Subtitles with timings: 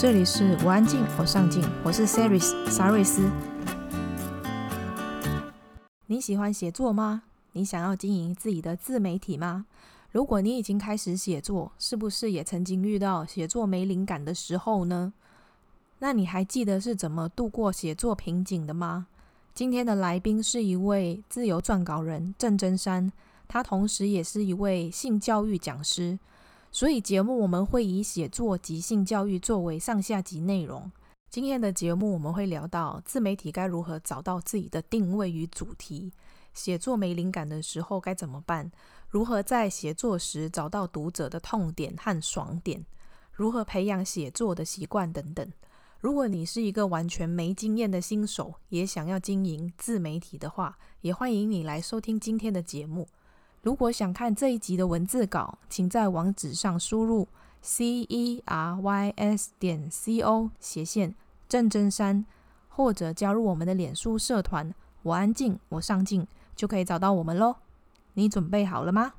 [0.00, 3.30] 这里是我安静，我上进，我是 Saris 沙瑞斯。
[6.06, 7.24] 你喜欢写作吗？
[7.52, 9.66] 你想要经营自己的自媒体吗？
[10.10, 15.12] 如果你已经开始写作，是不是也曾经遇到写作没灵感的时候呢？
[15.98, 19.06] 那你还记得是怎么度过写作瓶颈的吗？
[19.52, 23.12] 今天的来宾是一位自由撰稿人郑真山，
[23.46, 26.18] 他同时也是一位性教育讲师。
[26.72, 30.90] 所以节目我们会以写作即兴教育作为上下集内容。
[31.28, 36.12] 今天的节目我们会聊到自媒体该如何找到自己的定位与主题，
[36.54, 38.70] 写作没灵感的时候该怎么办，
[39.08, 42.84] 如何在写作时找到读者的痛点和爽点，
[43.32, 45.52] 如何培养写作的习惯等等。
[45.98, 53.06] 如果你是一个完全没经验的新手，也想要经营自媒体的话，也欢迎你来收听今天的节目。
[53.62, 57.28] 如果想看这一集的文字稿，请在网址上输入
[57.60, 61.14] c e r y s 点 c o 斜线
[61.46, 62.24] 郑真山，
[62.70, 66.26] 或者加入我们的脸书社团“我安静，我上进”，
[66.56, 67.56] 就可以找到我们喽。
[68.14, 69.12] 你准备好了吗？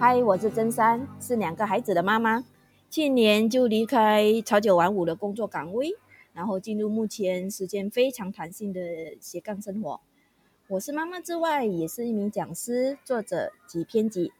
[0.00, 2.42] 嗨，我是真山，是两个孩子的妈妈。
[2.92, 5.96] 去年就离开朝九晚五的工作岗位，
[6.34, 8.82] 然后进入目前时间非常弹性的
[9.18, 9.98] 斜杠生活。
[10.68, 14.30] 我是妈妈之外，也是一名讲师、作者及编辑。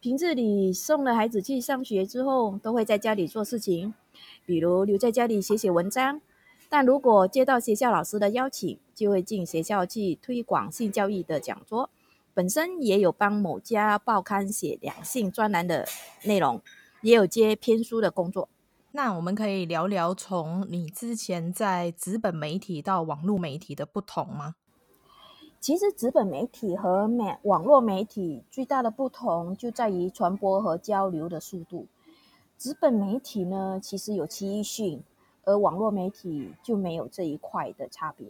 [0.00, 3.94] 平日里送了孩子去上学之后，都会在家里做事情，
[4.44, 6.20] 比如留在家里写写文章。
[6.68, 11.88] 但如果接到学校老师的邀请，就会进学校去推广性教育的讲座。
[12.34, 15.86] 本身也有帮某家报刊写两性专栏的
[16.24, 16.60] 内容。
[17.06, 18.48] 也有接偏书的工作，
[18.90, 24.56] 那我们可以聊聊从你之前在纸本媒体到网络媒体的不同吗？
[25.60, 31.86] 其实纸本媒体和媒网络媒体最大的不同就在于传播和交流的速度。
[32.58, 35.04] 纸本媒体呢，其实有区域性，
[35.44, 38.26] 而网络媒体就没有这一块的差别。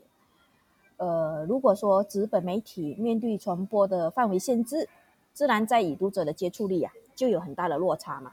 [0.99, 4.87] 呃，如果说纸本媒体面对传播的范围限制，
[5.33, 8.33] 自然在与读者的接触力啊，就有很大的落差嘛。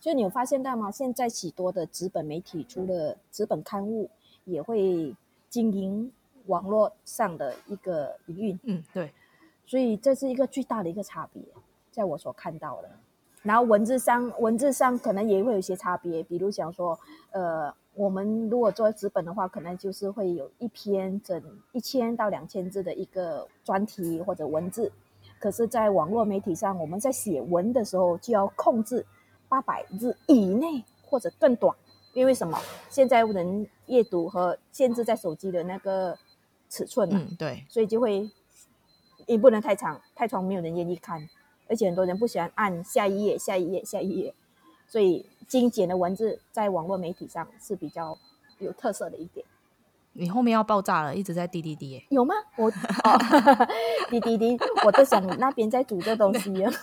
[0.00, 0.90] 所以你有发现到吗？
[0.90, 4.08] 现在许多的纸本媒体，除了纸本刊物，
[4.44, 5.14] 也会
[5.48, 6.10] 经营
[6.46, 8.60] 网络上的一个营运。
[8.62, 9.12] 嗯，对。
[9.66, 11.42] 所以这是一个巨大的一个差别，
[11.90, 12.88] 在我所看到的。
[13.42, 16.22] 然后文字上，文字上可能也会有一些差别。
[16.22, 16.98] 比如想说，
[17.30, 21.42] 呃，我们如果做纸本的话，可能就是会有一篇整
[21.72, 24.90] 一千到两千字的一个专题或者文字。
[25.38, 29.04] 可是，在网络媒体上，我们在写文的时候就要控制。
[29.48, 31.74] 八百字以内或者更短，
[32.12, 32.58] 因为什么？
[32.90, 36.16] 现在能阅读和限制在手机的那个
[36.68, 38.30] 尺寸嘛，嗯，对，所以就会
[39.26, 41.28] 也不能太长，太长没有人愿意看，
[41.68, 44.34] 而且很多人不喜欢按下一页、下一页、下一页，
[44.86, 48.18] 所以精简的文字在网络媒体上是比较
[48.58, 49.46] 有特色的一点。
[50.12, 52.34] 你后面要爆炸了，一直在滴滴滴，有吗？
[52.56, 53.18] 我、哦、
[54.10, 56.72] 滴滴滴，我在想你那边在煮这东西啊。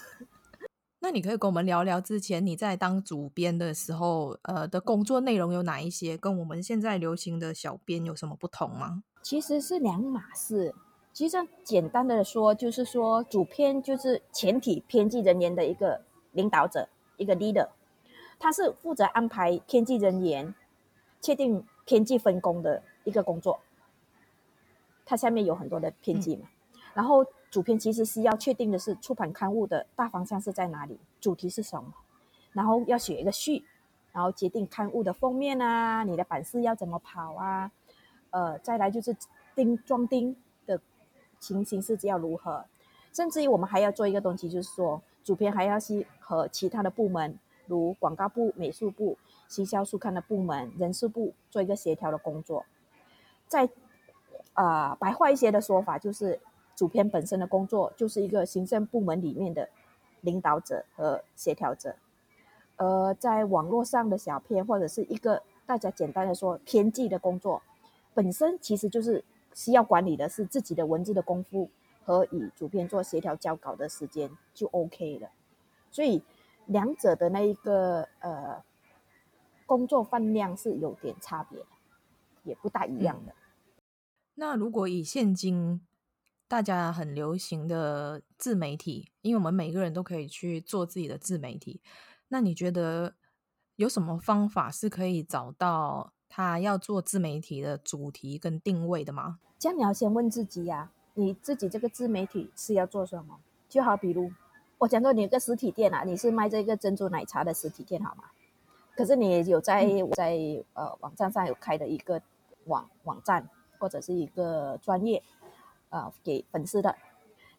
[1.06, 9.04] 那你可以跟我们聊聊之前你在当主编的时候，呃的工作内容有哪一些，跟我们现在流行的小编有什么不同吗？
[9.22, 10.74] 其实是两码事。
[11.14, 16.02] 其实简单的说，就是说主编就是全体编辑人员的一个
[16.32, 17.70] 领导者，一个 leader，
[18.40, 20.56] 他是负责安排编辑人员，
[21.22, 23.60] 确定编辑分工的一个工作。
[25.06, 27.24] 他下面有很多的编辑嘛，嗯、然后。
[27.56, 31.94] 主编其实是要确定的是出版刊物的大方向是在哪里，主题是什么，
[32.52, 33.64] 然后要写一个序，
[34.12, 37.72] 然后决定刊物的封面啊，你的版式要怎么跑啊，
[38.32, 39.16] 呃，再来就是
[39.56, 40.82] 钉装订的
[41.40, 42.66] 情形是要如何，
[43.14, 49.18] 甚至于我们还要做一个东西，就是说主编还要去和其他的部门，如广告部、美术部、
[49.48, 52.66] 行销书刊的部门、人事部做一个协调的工作。
[53.48, 53.70] 在
[54.52, 56.38] 啊、呃，白话一些的说法就是。
[56.76, 59.70] 主编本身的工作就是一个行政部门里面的
[60.22, 61.96] 领导者和协调者，
[62.76, 67.62] 而在网络上的小编或者是一个大家简单的说编辑的工作，
[68.14, 69.24] 本身其实就是
[69.54, 71.70] 需要管理的是自己的文字的功夫
[72.04, 75.30] 和与主编做协调交稿的时间就 OK 了，
[75.90, 76.24] 所以
[76.66, 78.64] 两者的那一个呃
[79.66, 81.60] 工作分量是有点差别，
[82.44, 83.34] 也不大一样的。
[84.36, 85.80] 那如果以现今
[86.48, 91.82] 大家很流行的自媒体，因为我们每个人都可以去做自己的自媒体。
[92.28, 93.16] 那你觉得
[93.76, 99.40] 有什么方法是可以找到他要做自媒体的主题跟定位的吗？
[99.58, 103.40] 这样你要先问自己呀、啊，你自己这个自媒体是要做什么？
[103.68, 104.32] 就好比如
[104.78, 108.26] 我讲说你有个实体店啊，你是卖这个珍珠奶茶的实体店，好吗？
[108.96, 110.38] 可是你有在、嗯、在
[110.74, 112.22] 呃网站上有开的一个
[112.66, 113.50] 网网站
[113.80, 115.22] 或者是一个专业
[115.90, 116.96] 呃给粉丝的，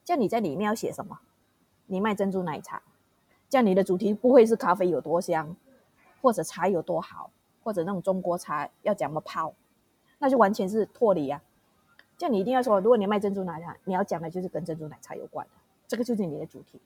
[0.05, 1.21] 叫你在里面要写什么？
[1.87, 2.83] 你卖珍珠奶茶，
[3.49, 5.57] 这样你的主题不会是咖啡有多香，
[6.21, 7.31] 或者茶有多好。
[7.65, 9.53] 或者那种中国茶要怎么泡，
[10.21, 11.43] 那就完全是脱离啊！
[12.17, 15.53] 叫你一定要说，如果你卖珍珠奶茶，你要讲的就是跟珍珠奶茶有关的，
[15.89, 16.81] 这个就是你的主题。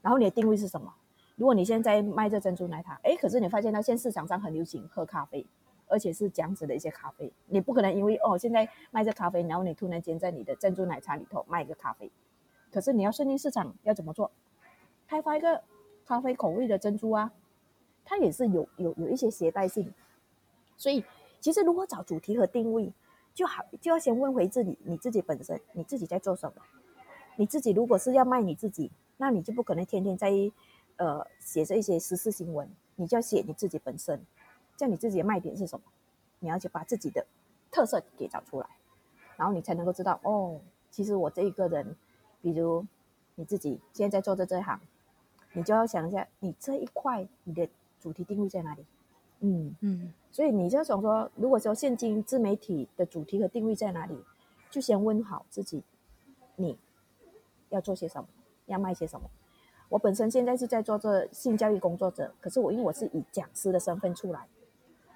[0.00, 0.94] 然后你的定位是什么？
[1.36, 5.46] 如果你现在卖这珍珠奶茶，哎，可是你发现到现在市场上很流行喝咖啡，
[5.88, 12.10] 而且是这样子的一些咖啡，你不可能因为哦现在卖这咖啡，然后你突然间在你的珍珠奶茶里头卖一个咖啡。
[12.70, 14.30] 可是你要顺应市场，要怎么做？
[15.06, 15.62] 开发一个
[16.04, 17.32] 咖啡口味的珍珠啊！
[18.04, 19.92] 它也是有有有一些携带性，
[20.76, 21.04] 所以
[21.40, 22.92] 其实如果找主题和定位，
[23.34, 26.62] 就好就要先问回自己，你自己本身你自己在做什么？
[27.36, 30.30] 你自己如果是要卖你自己，那你就不可能天天在
[30.96, 34.20] 呃写着一些时事新闻，你就要写你自己本身，
[34.78, 35.84] 这样你自己的卖点是什么？
[36.38, 37.26] 你要去把自己的
[37.70, 38.66] 特色给找出来，
[39.36, 40.58] 然后你才能够知道哦，
[40.90, 41.94] 其实我这一个人，
[42.40, 42.86] 比如
[43.34, 44.80] 你自己现在在做的这一行，
[45.52, 47.68] 你就要想一下，你这一块你的。
[48.00, 48.86] 主题定位在哪里？
[49.40, 54.16] 嗯嗯，所以你就想说，如果说现今自媒体的主题和定位在哪里，
[54.70, 55.82] 就先问好自己，
[56.54, 56.78] 你
[57.70, 58.28] 要做些什么，
[58.66, 59.28] 要卖些什么。
[59.88, 64.46] 我本身现在是在做这性教育工作者，可是我因为我是以讲师的身份出来，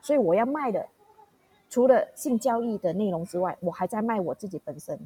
[0.02, 0.86] 所以我要卖的
[1.70, 4.98] 除了性交易的内容之外，我还在卖我自己本身，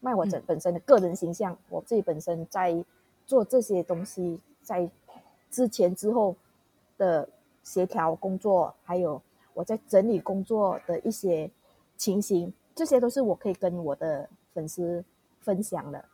[0.00, 1.56] 卖我整本身的个人形象。
[1.70, 2.84] 我自己本身在
[3.26, 4.90] 做这些东西，在
[5.50, 6.36] 之前之后。
[6.96, 7.28] 的
[7.64, 9.20] 协调工作，还有
[9.52, 11.50] 我在整理工作的一些
[11.96, 15.04] 情形，这些都是我可以跟我的粉丝
[15.40, 16.04] 分享的，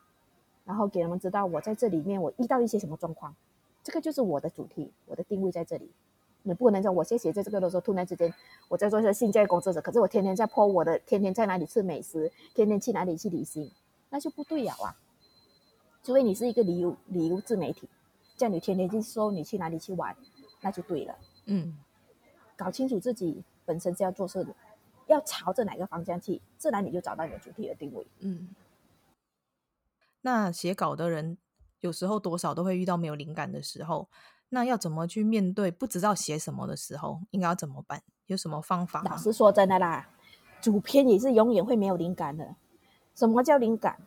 [0.64, 3.36] 然后给他们知道我在这里面我遇到一些什么状况，
[3.82, 5.90] 这个就是我的主题，我的定位在这里。
[6.42, 8.32] 你不能说我先写在这个的时候，突然之间
[8.68, 13.70] 我在做一些性教育工作者，可是我天天在泼我的，天天在哪里吃美食，天天去哪里去旅行，
[14.08, 14.96] 那就不对了啊！
[16.02, 17.88] 除非你是一个旅游旅游自媒体，
[18.36, 20.16] 这样你天天就说你去哪里去玩。
[20.62, 21.78] 那就对了，嗯，
[22.54, 24.54] 搞清楚自己本身是要做事的，
[25.06, 28.06] 要朝着哪个方向去，自然你就找到你的主题的定位。
[28.18, 28.54] 嗯，
[30.20, 31.38] 那写稿的人
[31.80, 34.10] 有时候多少都会遇到没有灵感的时候，
[34.50, 38.02] 那要怎么去面对不知道写什么的时候，应该要怎么办？
[38.26, 39.02] 有什么方法？
[39.04, 40.08] 老实说真的啦，
[40.60, 42.54] 主编也是永远会没有灵感的。
[43.14, 43.98] 什么叫灵感？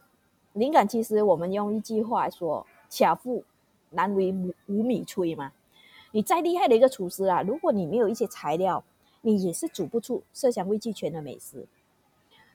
[0.54, 3.44] 灵感其实我们用一句话说：“巧妇
[3.90, 4.32] 难为
[4.68, 5.52] 无米炊”嘛。
[6.12, 8.84] 你再厉害的一个厨师啊，如果你没有一些材料，
[9.22, 11.66] 你也是煮不出色香味俱全的美食。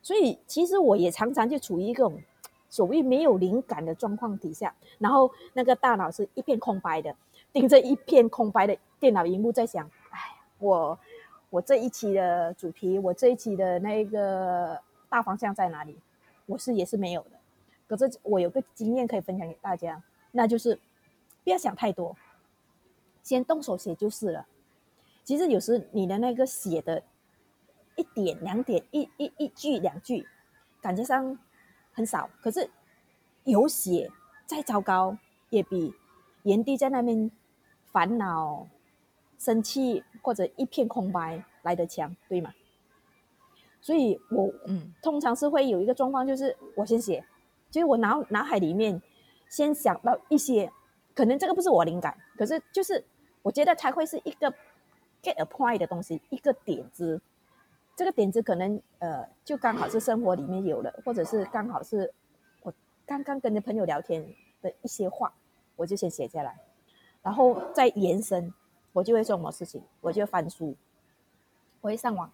[0.00, 2.23] 所以，其实我也常常就处于一种
[2.70, 7.17] 所谓没有灵感的状况底下，然后那个大脑是一片空白的，
[7.53, 10.19] 盯着一片空白的电脑荧幕在想：哎，
[10.59, 10.99] 我
[11.50, 15.99] 我这一期的主题，我这一期的那个大方向在哪里？
[16.47, 17.31] 我是也是没有的。
[17.87, 20.03] 可是我有个经验可以分享给大家，
[20.33, 20.79] 那就是
[21.43, 22.17] 不要想太多。
[23.23, 24.47] 先动手写就是了。
[25.25, 27.03] 其实有时你的那个写的
[27.97, 30.27] 一点两点一一一句两句，
[30.81, 31.39] 感觉上
[31.93, 32.71] 很少，可是
[33.45, 34.11] 有写
[34.47, 35.17] 再糟糕，
[35.50, 35.95] 也比
[36.42, 37.30] 原地在那边
[37.92, 38.66] 烦恼、
[39.38, 42.52] 生气或者一片空白来的强，对吗？
[43.80, 47.25] 所以我嗯，通常是会有一个状况，就是我先写，
[47.71, 49.00] 就是我脑脑海里面
[49.49, 50.73] 先想到一些，
[51.14, 53.04] 可能这个不是我灵感，可是就是。
[53.40, 54.52] 我觉得才会是一个
[55.23, 57.23] get a point 的东西，一个点子。
[57.97, 62.12] 这个点子可能呃，就刚好是生活里面有了，或者是刚好是
[62.62, 62.75] 我
[63.07, 65.33] 刚刚跟着朋友聊天的一些话，
[65.78, 66.58] 我就先写下来，
[67.23, 68.52] 然后再延伸，
[68.92, 70.76] 我就会做什么事情，我就会翻书，
[71.80, 72.30] 我会上网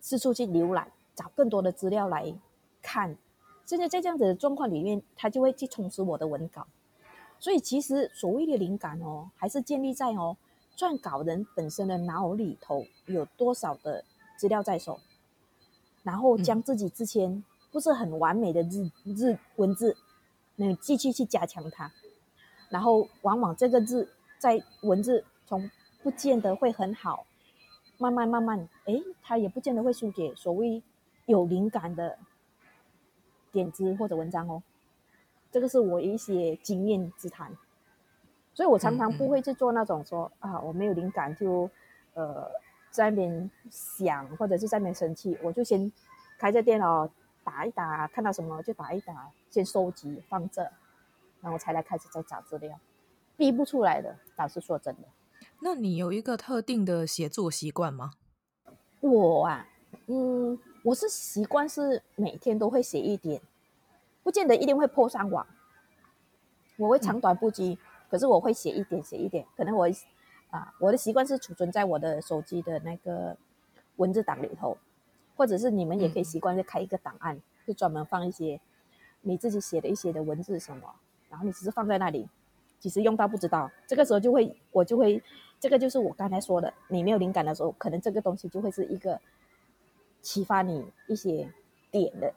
[0.00, 2.34] 四处去浏览，找更多的资料来
[2.80, 3.16] 看。
[3.66, 6.66] 现在在这样子的状况里面，它就会去充实我的文稿。
[7.40, 10.36] 所以，其实所谓的灵感哦，还是建立在哦，
[10.76, 14.04] 撰稿人本身的脑里头有多少的
[14.38, 15.00] 资料在手，
[16.02, 17.42] 然后将自己之前
[17.72, 19.96] 不是很完美的日日文字，
[20.56, 21.92] 那继续去加强它，
[22.74, 25.70] 然后往往这个字在文字从
[26.02, 27.24] 不见得会很好，
[27.98, 30.82] 慢慢慢慢，哎，它也不见得会输给所谓
[31.26, 32.18] 有灵感的
[33.52, 34.60] 点子或者文章哦。
[35.52, 37.52] 这个是我一些经验之谈，
[38.54, 41.70] 所以我常常不会去做那种说啊，我没有灵感就，
[42.14, 42.50] 呃，
[42.90, 45.92] 在那边想，或者是在那边生气，我就先
[46.38, 47.08] 开着电脑
[47.44, 50.68] 打一打，看到什么就打一打，先收集放这，
[51.44, 52.80] 然后才来开始在找资料，
[53.36, 54.18] 逼不出来的。
[54.36, 55.08] 老实说真的，
[55.60, 58.12] 那你有一个特定的写作习惯吗？
[59.00, 59.68] 我啊，
[60.06, 63.40] 嗯，我是习惯是每天都会写一点，
[64.22, 65.46] 不见得一定会 po 上网，
[66.78, 67.78] 我会长短不拘，嗯、
[68.10, 69.88] 可是我会写一点写一点，可能我。
[70.50, 73.36] 啊，我的习惯是储存在我的手机的那个
[73.96, 74.78] 文字档里头，
[75.34, 78.60] 或者是你们也可以习惯就开一个档案，就专门放一些
[79.22, 80.94] 你自己写的一些的文字什么，
[81.34, 82.28] 然后你只是放在那里，
[82.78, 85.20] 其实用到不知道，这个时候就会我就会，
[85.58, 89.20] 这个就是我刚才说的，你没有灵感的时候，可能这个东西就会是一个
[90.22, 91.52] 启发你一些
[91.90, 92.32] 点的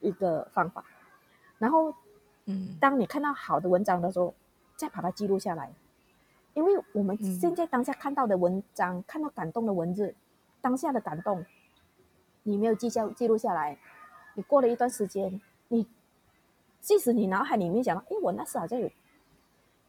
[0.00, 0.84] 一个方法，
[1.56, 1.94] 然后，
[2.44, 4.34] 嗯，当你看到好的文章的时候，
[4.76, 5.72] 再把它记录下来。
[6.52, 10.14] 因为我们现在当下看到的文章，嗯、看到感动的文字，
[10.60, 11.44] 当下的感动，
[12.44, 13.78] 你没有记下记录下来，
[14.34, 15.38] 你过了一段时间，
[15.68, 15.86] 你
[16.86, 18.88] 即使你脑海里面想到，哎，我那时好像有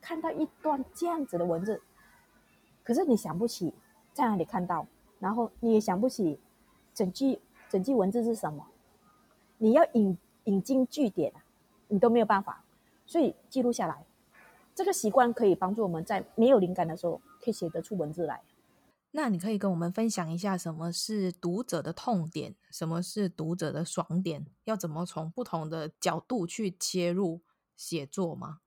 [0.01, 1.79] 看到一段这样子的文字，
[2.83, 3.71] 可是你想不起
[4.13, 4.87] 在哪里看到，
[5.19, 6.39] 然后你也想不起
[6.95, 7.39] 整句
[7.69, 8.65] 整句文字是什么，
[9.59, 11.43] 你要引引经据典啊，
[11.87, 12.63] 你都没有办法，
[13.05, 14.03] 所以记录下来。
[14.73, 18.41] 这个习惯可以帮助我们在没有灵感的时候，可以写得出文字来。
[19.11, 24.45] 那你可以跟我们分享一下，什么是读者的痛点，什么是读者的爽点？
[24.65, 27.41] 要怎么从不同的角度去切入
[27.75, 28.59] 写作吗？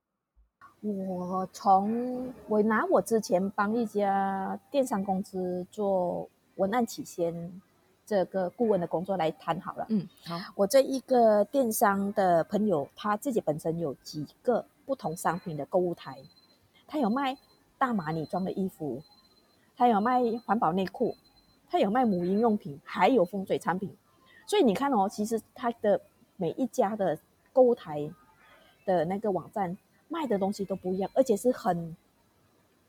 [0.81, 7.61] 我从我拿我之前帮一家电商公司做文案起先
[8.07, 9.87] 这个顾问的工作来谈好了。
[9.91, 10.39] 嗯，好。
[10.57, 14.67] 我这一个电商的朋友，他自己本身有几个。
[14.87, 16.19] 不同商品的购物台，
[16.89, 17.39] 他有卖
[17.79, 19.01] 大码女装的衣服，
[19.81, 21.17] 他有卖环保内裤，
[21.71, 23.97] 他有卖母婴用品，还有风水产品。
[24.47, 25.99] 所以你看哦，其实他的
[26.37, 27.19] 每一家的
[27.51, 28.13] 购物台
[28.85, 29.75] 的那个网站
[30.09, 31.97] 卖的东西都不一样，而且是很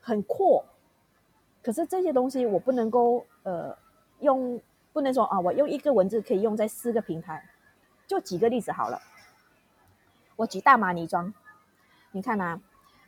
[0.02, 0.66] 很阔。
[1.62, 3.74] 可是这些东西我不能够呃
[4.20, 4.60] 用，
[4.92, 7.42] 不能说啊，我用一个文字可以用在四个平台。
[8.06, 9.00] 就举个例子好了，
[10.36, 11.32] 我举大码女装。
[12.10, 12.60] 你看呐、啊，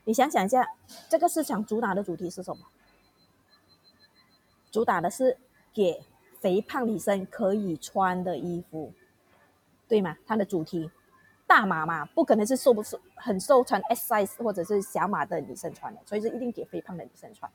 [0.05, 0.67] 你想想一下，
[1.11, 2.65] 这个市场主打的主题是什么？
[4.75, 5.39] 主打的是
[5.73, 6.03] 给
[6.41, 8.93] 肥胖女生可以穿的衣服，
[9.87, 10.19] 对吗？
[10.27, 10.91] 它的主题
[11.47, 17.49] 大码嘛，不可能是瘦不瘦很瘦穿 S size 或者是小码的女生穿的，所以是一定给肥胖的女生穿。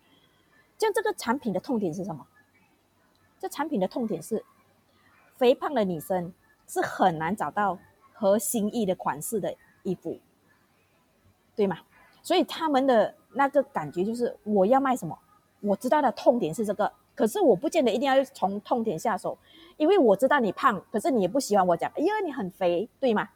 [0.78, 2.26] 像这个产品的痛点是什么？
[3.38, 4.46] 这产品的痛点是
[5.36, 6.34] 肥胖的女生
[6.68, 7.78] 是很难找到
[8.14, 10.18] 合心意的款式的衣服。
[11.54, 11.80] 对吗？
[12.24, 15.20] 所以他们的那个感觉就是我要卖什么，
[15.60, 19.38] 我知道的痛点是这个，可是我不见得一定要从痛点下手，
[19.76, 23.28] 因为我知道你胖，可是你也不喜欢我讲，因为你很肥，对吗？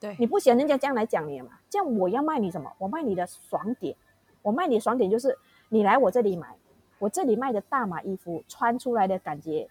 [0.00, 1.58] 对，你不喜欢人家这样来讲你嘛？
[1.68, 2.72] 这样我要卖你什么？
[2.78, 3.94] 我卖你的爽点，
[4.40, 5.36] 我卖你的爽点就是
[5.68, 6.56] 你来我这里买，
[6.98, 9.68] 我这里卖的大码衣服穿出来的感觉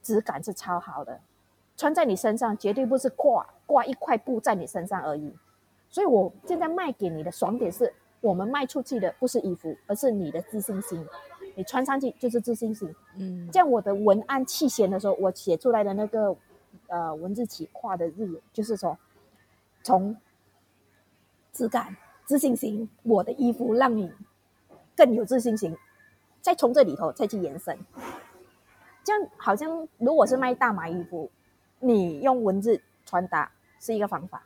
[0.00, 1.20] 质感是超好的，
[1.76, 5.34] 穿在你身上绝对不是挂挂一块布在你身上而已。
[5.90, 11.04] 所以，我现在卖给你的爽点是，我们卖出去的不是衣服，而是你的自信心。
[11.54, 12.94] 你穿上去就是自信心。
[13.16, 16.36] 嗯，这样我的文案起写的时候，我写出来的那个
[16.88, 18.98] 呃文字企划的日语，就是说，
[19.82, 20.16] 从
[21.52, 24.12] 质感、自信心，我的衣服让你
[24.96, 25.76] 更有自信心，
[26.40, 27.78] 再从这里头再去延伸。
[29.02, 31.30] 这样好像如果是卖大码衣服，
[31.80, 34.42] 你用文字传达是一个方法，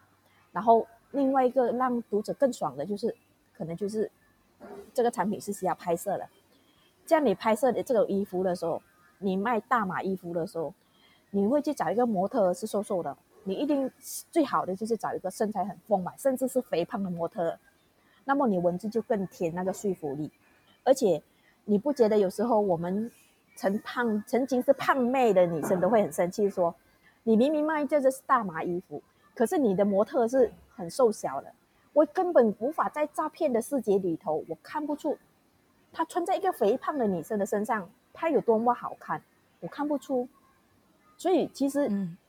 [0.52, 0.86] 然后。
[1.12, 3.16] 另外一个让读者更爽的就是，
[3.56, 4.12] 可能就是
[4.92, 6.28] 这个产品是需要拍摄的。
[7.08, 8.80] 像你拍摄的这个衣服的时候，
[9.18, 10.72] 你卖大码衣服的时候，
[11.30, 13.90] 你会去找一个模特是瘦瘦的，你一定
[14.30, 17.58] 最好的就是找一个身材很丰满，甚至是肥胖的模特。
[18.24, 20.30] 那么你文字就更添那个说服力。
[20.84, 21.22] 而且
[21.64, 23.10] 你不觉得有时候我们
[23.56, 26.74] 曾胖曾经是胖妹的女生都会很生气，说
[27.24, 29.02] 你明明卖这个是大码衣服，
[29.34, 30.52] 可是你的模特是。
[30.78, 31.52] 很瘦小的，
[31.92, 35.18] 我根本无法在照片的视觉里头，我看不出
[35.92, 39.22] 他穿在一个肥胖的女生的身上，他有多么好看，
[39.60, 40.28] 我看不出。
[41.16, 41.88] 所以其实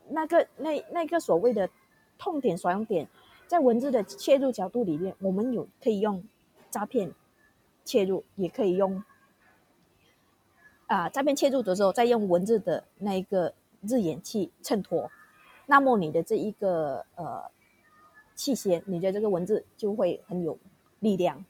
[0.10, 1.70] 那个、嗯、那那个所谓的
[2.18, 3.08] 痛点、爽点，
[3.48, 6.24] 在文字的切入角度里面，我们有可以用
[6.70, 7.14] 诈骗
[7.86, 9.04] 切入，也可以用
[10.88, 13.54] 啊照片切入的时候，再用文字的那一个
[13.86, 15.12] 字眼去衬托，
[15.66, 17.50] 那么你的这一个呃。
[18.36, 20.58] 气息，你的这个文字就会很有
[21.02, 21.44] 力量。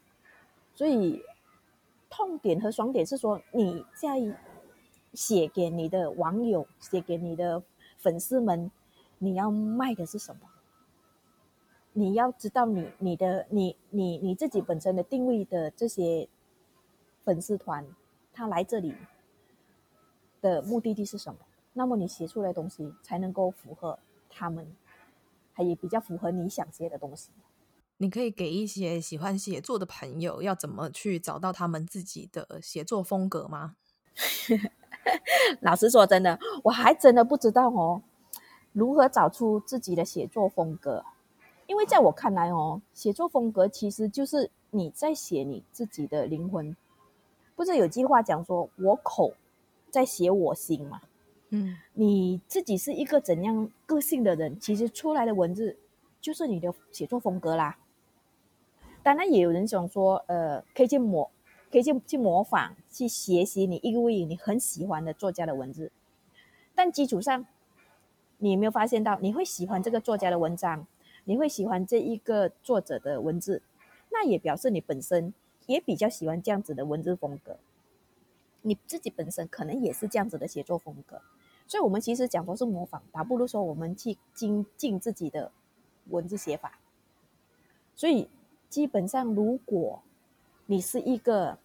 [0.74, 1.24] 所以，
[2.10, 4.20] 痛点和爽点是说你在
[5.14, 7.64] 写给你的网友，写给你的
[7.98, 8.72] 粉丝们，
[9.18, 10.42] 你要卖的是什么？
[11.94, 16.28] 你要知道你你的你你你自己本身的定位的这些
[17.24, 17.86] 粉丝团，
[18.32, 18.96] 他来这里
[20.42, 21.40] 的目的地是什么？
[21.74, 23.98] 那么你写出来的东西才能够符合
[24.30, 24.76] 他们，
[25.54, 27.32] 还也比较符合你想写的东西。
[28.02, 33.76] 你可以给一些喜欢写作的朋友，要怎么去找到他们自己的写作风格吗？
[35.60, 38.02] 老实说，真的，我还真的不知道哦，
[38.72, 41.04] 如何找出自己的写作风格。
[41.68, 46.74] 因为在我看来哦，写作风格其实就是你在写你自己的灵魂。
[47.56, 49.34] 不是有句话讲说“我口
[49.92, 51.02] 在写我心”嘛？
[51.50, 55.78] 嗯，你自己是一个怎样个性的人，其实出来的文字
[56.22, 57.78] 就是你的写作风格啦。
[59.10, 61.32] 当然，也有人想说，呃，可以去模，
[61.72, 65.92] 可以去去模仿，去学习你一位你很喜欢的作家的文字。
[66.76, 67.48] 但基础上，
[68.38, 70.86] 你有没有发现到，你会喜欢这个作家的文章？
[71.24, 73.64] 你会喜欢这一个作者的文字，
[74.12, 75.34] 那也表示你本身
[75.66, 77.58] 也比较喜欢这样子的文字风格。
[78.62, 81.20] 你自己本身可能也是这样子的写作风格，
[81.66, 85.52] 所以，我们其实讲说是模仿，倒不如说我们去精进自己的
[86.10, 86.78] 文字写法。
[87.96, 88.30] 所以，
[88.70, 90.02] 基本上，如果
[90.68, 91.58] 你是一个，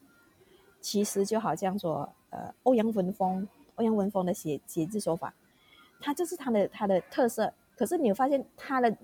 [0.80, 3.46] 其实就好像说，呃，欧阳文峰，
[3.76, 5.32] 欧阳文峰的写写字手法，
[6.00, 7.52] 他就是他的他的特色。
[7.76, 8.96] 可是，你会发现他的。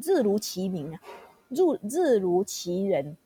[0.00, 1.02] 字如其名啊，
[1.48, 3.16] 入字如其人。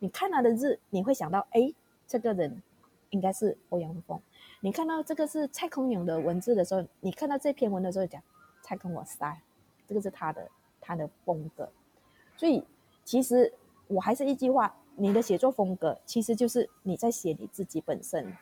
[0.00, 1.72] 你看他的字，你会想到，哎，
[2.08, 2.60] 这个人
[3.10, 4.20] 应该是欧阳锋。
[4.58, 8.20] 你看到这个是蔡康永的文字的时候，你看到这篇文的时候讲
[8.62, 9.36] 蔡康永 style，
[9.86, 10.50] 这个是他的
[10.80, 11.70] 他的风格。
[12.36, 12.64] 所以，
[13.06, 13.50] 其实
[13.86, 18.36] 我还是一句话，你的写作风格其实就是你在写你自己本身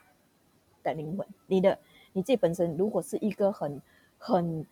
[0.83, 1.25] 的灵魂。
[1.47, 1.78] 你的
[2.12, 3.80] 你自己本身如果是一个很
[4.18, 4.66] 很。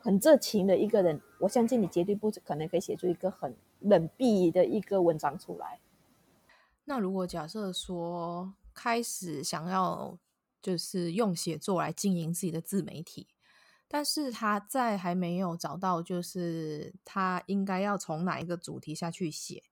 [0.00, 5.80] 很热情的一个人，我相信你绝对不可能可以写出一个很冷僻的一个文章出来。
[6.84, 10.16] 那如果假设说开始想要
[10.62, 13.26] 就是用写作来经营自己的自媒体，
[13.88, 19.64] 但是他在还没有找到就是他应该要从哪一个主题下去写，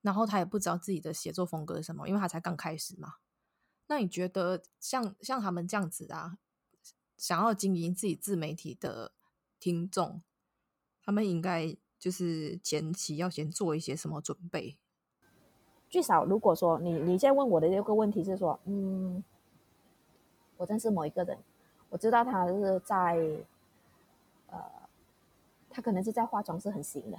[0.00, 3.14] 然后他也不知道自己的写作风格是什么，因为他才刚开始嘛。
[3.86, 6.38] 那你觉得像像他们这样子啊，
[7.16, 9.12] 想要经营自己自媒体的？
[9.58, 10.22] 听众，
[11.02, 14.76] 他们应该就是前期要先做一些什么准备？
[15.88, 19.24] 最少，如果说你你现在问我的这个问题是说，嗯，
[20.58, 21.38] 我认识某一个人，
[21.88, 23.16] 我知道他是在，
[24.48, 24.60] 呃，
[25.70, 27.18] 他可能是在化妆是很行的，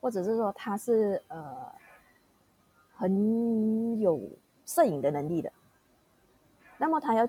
[0.00, 1.70] 或者是说他是呃
[2.94, 4.20] 很有
[4.64, 5.52] 摄影的能力的，
[6.78, 7.28] 那么他要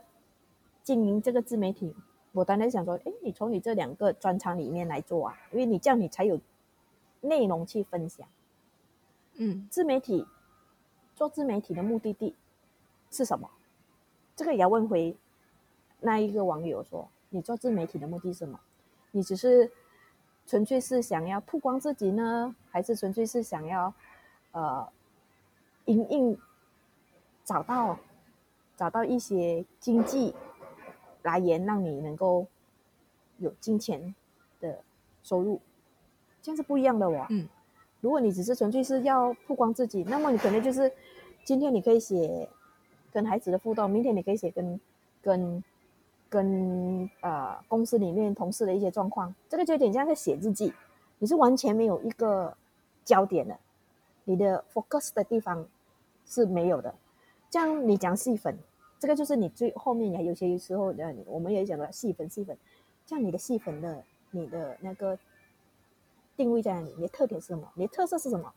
[0.81, 1.95] 经营这个自媒体。
[2.31, 6.39] 我当时想说，哎，你从你这两个专长里面来做啊，因为你这样你才有
[7.21, 8.27] 内容去分享。
[9.33, 10.25] 嗯，自媒体
[11.15, 12.35] 做自媒体的目的地
[13.09, 13.49] 是什么？
[14.35, 15.17] 这个也要问回
[15.99, 18.59] 那一个网友说，你做自媒体的目的是什么？
[19.11, 19.71] 你只是
[20.45, 23.93] 纯粹是想要曝光自己呢，还是纯粹是想要
[24.51, 24.87] 呃，
[25.85, 26.37] 营运
[27.43, 27.97] 找到
[28.75, 30.35] 找到一些经济？
[31.21, 32.47] 来源让你能够
[33.39, 34.15] 有金钱
[34.61, 34.81] 的
[35.21, 35.59] 收入，
[36.41, 37.27] 这样是不一样的哦。
[37.29, 37.45] 嗯，
[37.99, 40.89] 如果你只是纯粹是要曝光自己，那么你可能就是
[41.43, 42.47] 今天你可以写
[43.11, 44.79] 跟孩子的互动，明天你可以写跟
[45.21, 45.61] 跟
[46.29, 50.71] 跟呃公司里面同事的一些状况，这个就有点像在写日记，
[51.17, 52.55] 你是完全没有一个
[53.03, 53.57] 焦点的，
[54.23, 55.67] 你的 focus 的地方
[56.25, 56.93] 是没有的。
[57.49, 58.57] 这样你讲细粉。
[59.01, 62.57] 这个就是你最后面，还有些时候的，我们也讲了细粉细粉，
[63.05, 65.17] 像你的细粉的，你的那个
[66.35, 66.93] 定位在哪里？
[66.97, 67.71] 你的特点是什么？
[67.75, 68.53] 你的特色是什么？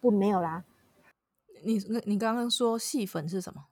[0.00, 0.64] 不，没有啦。
[1.62, 1.76] 你
[2.06, 3.66] 你刚刚说细粉是什么？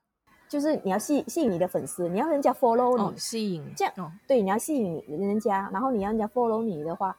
[0.49, 7.17] 就是你要吸吸引你的粉丝，你要人家 follow 你，哦、吸引这样、哦、对，你要吸引人家，然后你要人家 follow 你的话，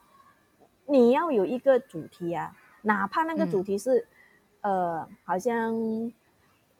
[0.86, 4.08] 你要有一个主题啊，哪怕那个主题是、
[4.62, 6.12] 嗯、呃，好像。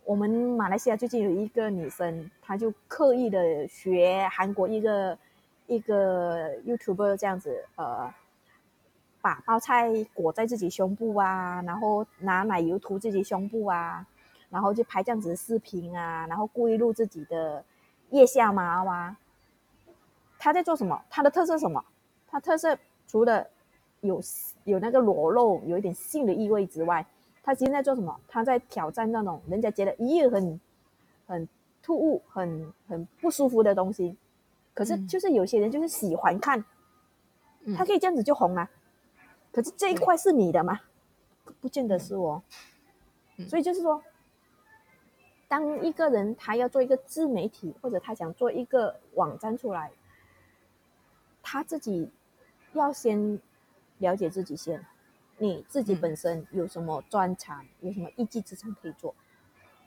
[0.06, 5.16] 我们马来西亚最近有一个女生，她就刻意的学韩国一个
[5.68, 8.12] 一个 YouTuber 这样子，呃，
[9.22, 14.04] 把包菜裹在自己胸部啊，然后拿奶油涂自己胸部啊，
[14.50, 17.64] 然后就拍这样子的视频啊，然后故意录自己的
[18.10, 19.18] 腋下毛啊。
[20.38, 21.02] 他在做什么？
[21.10, 21.84] 他的特色什么？
[22.28, 23.46] 他特色除了
[24.02, 24.22] 有
[24.64, 27.06] 有那个裸露，有一点性的意味之外。
[27.44, 28.20] 他今天在做什么？
[28.28, 30.60] 他在挑战那种人家觉得咦很
[31.26, 31.48] 很
[31.82, 34.16] 突兀、很很不舒服的东西。
[34.74, 36.64] 可是就是有些人就是喜欢看，
[37.66, 38.70] 嗯、他可以这样子就红啊。
[39.52, 40.80] 可是这一块是你的吗？
[41.60, 42.42] 不，见得是哦。
[43.38, 44.02] 嗯、所以就是说，
[45.50, 49.92] 当一个人他要做一个自媒体，或者他想做一个网站出来，
[51.42, 52.10] 他自己
[52.74, 53.42] 要先
[53.98, 54.86] 了解自己先。
[55.42, 59.16] 你自己本身有什么专长，有什么一技之长可以做？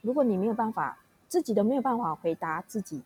[0.00, 0.98] 如果你没有办法，
[1.28, 3.02] 自己都没有办法回答自己。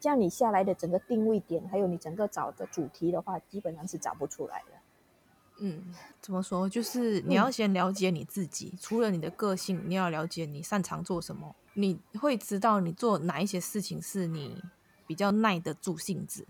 [0.00, 4.77] 这样你下来的整个定位点，还有你整个找的主题的话，基本上是找不出来的。
[5.60, 5.82] 嗯，
[6.20, 6.68] 怎么说？
[6.68, 14.62] 就是你要先了解你自己，嗯、除了你的个性，你要了解你擅长做什么，你会知道你做哪一些事情是你
[15.06, 16.46] 比较耐得住性子。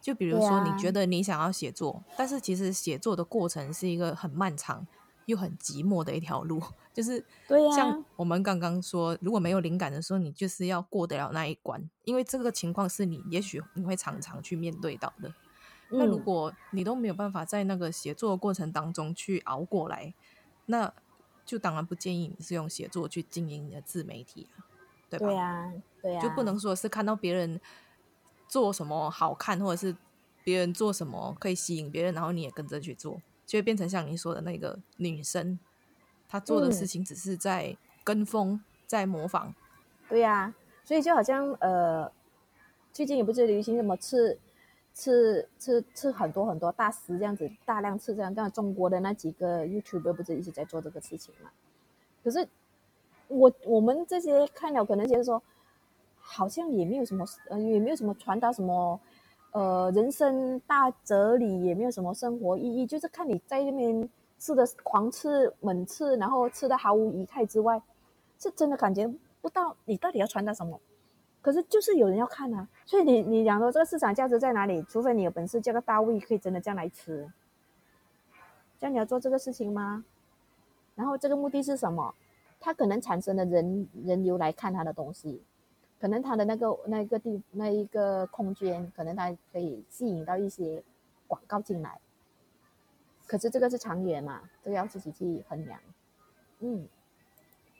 [0.00, 4.84] 就比如说，你觉得你想要写作，啊、但是其实写作的过程是一个很漫长
[5.26, 6.60] 又很寂寞的一条路。
[6.92, 15.32] 就是，对呀，像我们刚刚说，如果没有灵感的时候，你就是要过得了那一关，因为这个情况是你也许你会常常去面对到的。
[15.92, 20.14] 嗯、那如果你都没有办法在那个写作的过程当中去熬过来，
[20.66, 20.92] 那
[21.44, 24.64] 就当然不建议你是用写作去经营你的自媒体啊，
[25.10, 25.26] 对吧？
[25.26, 27.60] 对呀，对呀，就不能说是看到别人
[28.48, 29.94] 做什么好看，或者是
[30.42, 35.58] 别人做什么可以吸引别人，然后你也跟着去做，就会变成像你说的那个女生。
[36.26, 39.52] 她做的事情只是在跟风，嗯、在模仿，
[40.08, 42.10] 对呀、啊，所以就好像呃，
[42.90, 44.38] 最近也不是流行什么吃
[44.94, 51.50] 吃吃吃很多很多大食这样子，大量吃这样，像中国的那几个 YouTube 不是一直在做这个事情嘛？
[52.22, 52.46] 可是
[53.28, 55.42] 我我们这些看了，可能觉得说，
[56.20, 59.00] 好像也没有什么，呃，也没有什么传达什么
[59.52, 64.08] 呃人生大哲理，也没有什么生活意义，就是看你在那边。
[64.42, 67.80] 吃的狂吃猛吃，然后吃的毫无仪态之外，
[68.40, 69.08] 是真的感觉
[69.40, 70.80] 不到你到底要传达什么。
[71.42, 74.82] 可是就是有人要看啊，所以你你讲说这个市场价值在哪里？
[74.84, 77.30] 除非你有本事叫个大胃可以真的这样来吃，
[78.78, 80.04] 这样你要做这个事情吗？
[80.94, 82.14] 然后这个目的是什么？
[82.60, 85.42] 它可能产生的人人流来看他的东西，
[86.00, 90.80] 可能他的那个那个地那一个空间，可能他可以吸引到一些
[91.26, 91.98] 广告进来。
[93.26, 95.80] 可是这个是长远嘛，这个要自己去衡量。
[96.60, 96.86] 嗯，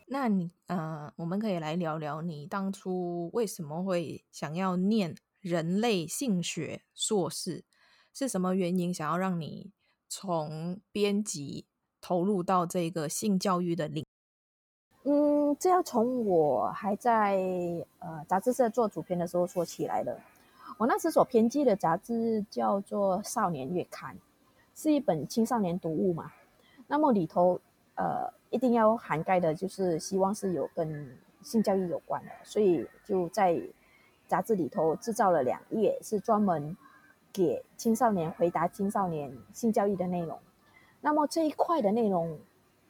[0.06, 7.64] 那你呃，我们可以来聊聊你当初为什么会想要念人类性学硕士，
[8.12, 9.72] 是什么原因想要让你
[10.08, 11.66] 从编辑
[12.00, 14.04] 投入到这个性教育的领？
[15.04, 17.36] 嗯，这要从我还在
[17.98, 20.20] 呃杂志社做主编的时候说起来的。
[20.78, 24.14] 我那时所编辑的杂志叫做《少年月刊》。
[24.74, 26.32] 是一本青少年读物嘛，
[26.86, 27.60] 那么里头
[27.94, 33.60] 呃一定要涵盖的就是希望是有跟性教育有关的，所以就在
[34.28, 36.76] 杂志里头制造了两页，是专门
[37.32, 40.38] 给青少年回答青少年性教育的内容。
[41.00, 42.38] 那么这一块的内容，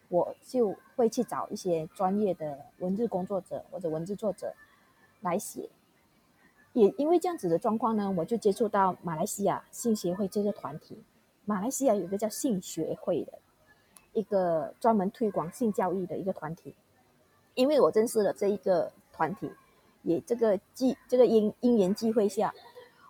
[0.08, 4.52] 我就会去找一些专业的文字工作者或者文字作者
[5.20, 5.70] 来写。
[6.74, 11.02] 也因为这样子的状况呢，我就接触到马来西亚性协会这个团体。
[11.44, 13.38] 马来西亚有一个叫性学会的，
[14.12, 16.74] 一个专门推广性教育的一个团体。
[17.54, 19.52] 因为我认识了这一个团体，
[20.02, 22.52] 也这个机这个因因缘际会下，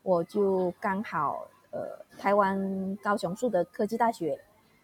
[0.03, 4.39] 我就刚好呃，台湾高雄树德科技大学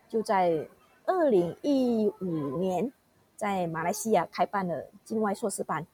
[0.09, 0.69] 就在
[1.07, 2.93] 二零一五年
[3.35, 5.85] 在马来西亚开办了境外硕士班，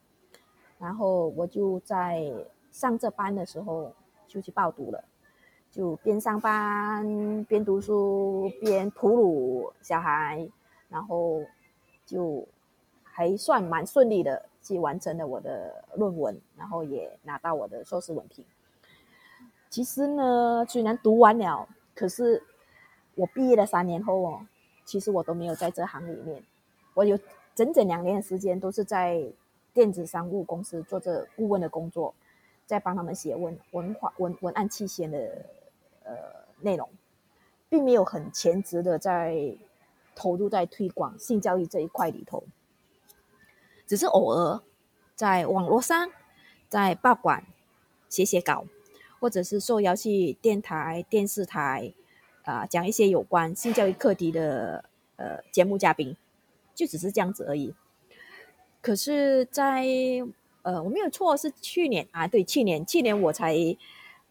[0.78, 2.30] 然后我就在
[2.70, 3.90] 上这班的时候
[4.28, 5.02] 就去报读了。
[5.74, 10.48] 就边上班边读书边哺乳小孩，
[10.88, 11.42] 然后
[12.06, 12.46] 就
[13.02, 18.44] 还算蛮顺利的去完成了我的论文，然后也拿到我的硕士文凭。
[19.68, 22.40] 其实呢，虽然读完了，可是
[23.16, 24.46] 我毕业了三年后哦，
[24.84, 26.40] 其实我都没有在这行里面，
[26.94, 27.18] 我有
[27.56, 29.24] 整整两年的时间都是在
[29.72, 32.14] 电子商务公司做着顾问的工作，
[32.64, 35.44] 在帮他们写文文化文文案期限的。
[36.04, 36.14] 呃，
[36.60, 36.88] 内容
[37.70, 39.56] 并没有很全职的在
[40.14, 42.44] 投入在推广性教育这一块里头，
[43.86, 44.60] 只是偶尔
[45.14, 46.10] 在网络上
[46.68, 47.46] 在报馆
[48.10, 48.66] 写写稿，
[49.18, 51.94] 或者是受邀去电台、电视台
[52.44, 54.84] 啊、讲一些有关性教育课题的
[55.16, 56.14] 呃节目嘉宾，
[56.74, 57.74] 就只是这样子而已。
[58.82, 59.86] 可是，在
[60.62, 63.56] 呃我没有错是去年啊，对，去年去年我才。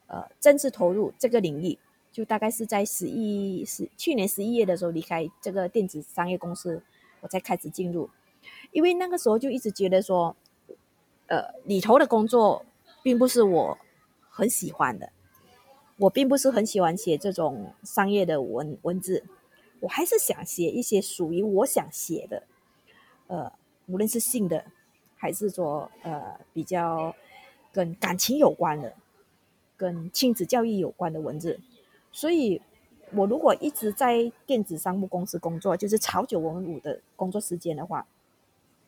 [0.08, 1.78] 呃，正式投入这个领域，
[2.12, 6.84] 就大概是在十一十去年十一月的时候离开这个电子商业公司，
[7.22, 8.10] 我才开始进入。
[8.72, 10.36] 因为那个时候就一直觉得说，
[11.28, 12.66] 呃，里头的工作
[13.02, 13.78] 并不是我
[14.30, 15.12] 很喜欢的，
[15.98, 19.24] 我并不是很喜欢写这种商业的文文字，
[19.80, 22.44] 我还是想写一些属于我想写的，
[23.28, 23.52] 呃，
[23.88, 24.66] 无论是性的，
[25.16, 27.16] 还是说呃比较
[27.72, 28.94] 跟感情有关的，
[29.84, 31.60] 跟亲子教育有关的文字，
[32.12, 32.62] 所以。
[33.16, 38.08] 我如果一直在电子商务公司工作，就是朝九晚五的工作时间的话，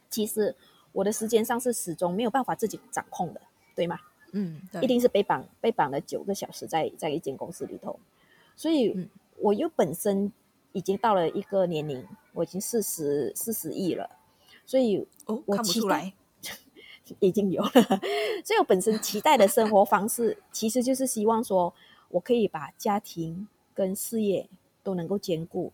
[0.09, 0.55] 其实
[0.93, 3.41] 我的时间上是始终没有办法自己掌控的，
[3.75, 3.99] 对吗？
[4.31, 7.99] 嗯，对，一定是被绑被绑了九个小时在在一间公司里头，
[8.55, 10.31] 所以我又本身
[10.71, 12.03] 已经到了一个年龄，
[12.33, 14.09] 我已经四十四十亿了，
[14.65, 16.11] 所以哦，看不出来，
[17.19, 17.71] 已经有了，
[18.43, 21.73] 所以我本身期待的生活方式，其实就是希望说
[22.09, 23.47] 我可以把家庭。
[23.75, 24.49] 跟事业
[24.83, 25.73] 都能够兼顾，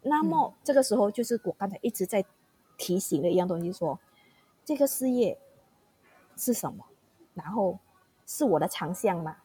[0.00, 2.24] 那么这个时候就是我刚才一直在
[2.78, 4.00] 提醒的一样东西说，说
[4.64, 5.38] 这个事业
[6.34, 6.86] 是什么，
[7.34, 7.78] 然后
[8.24, 9.36] 是我的长项吗？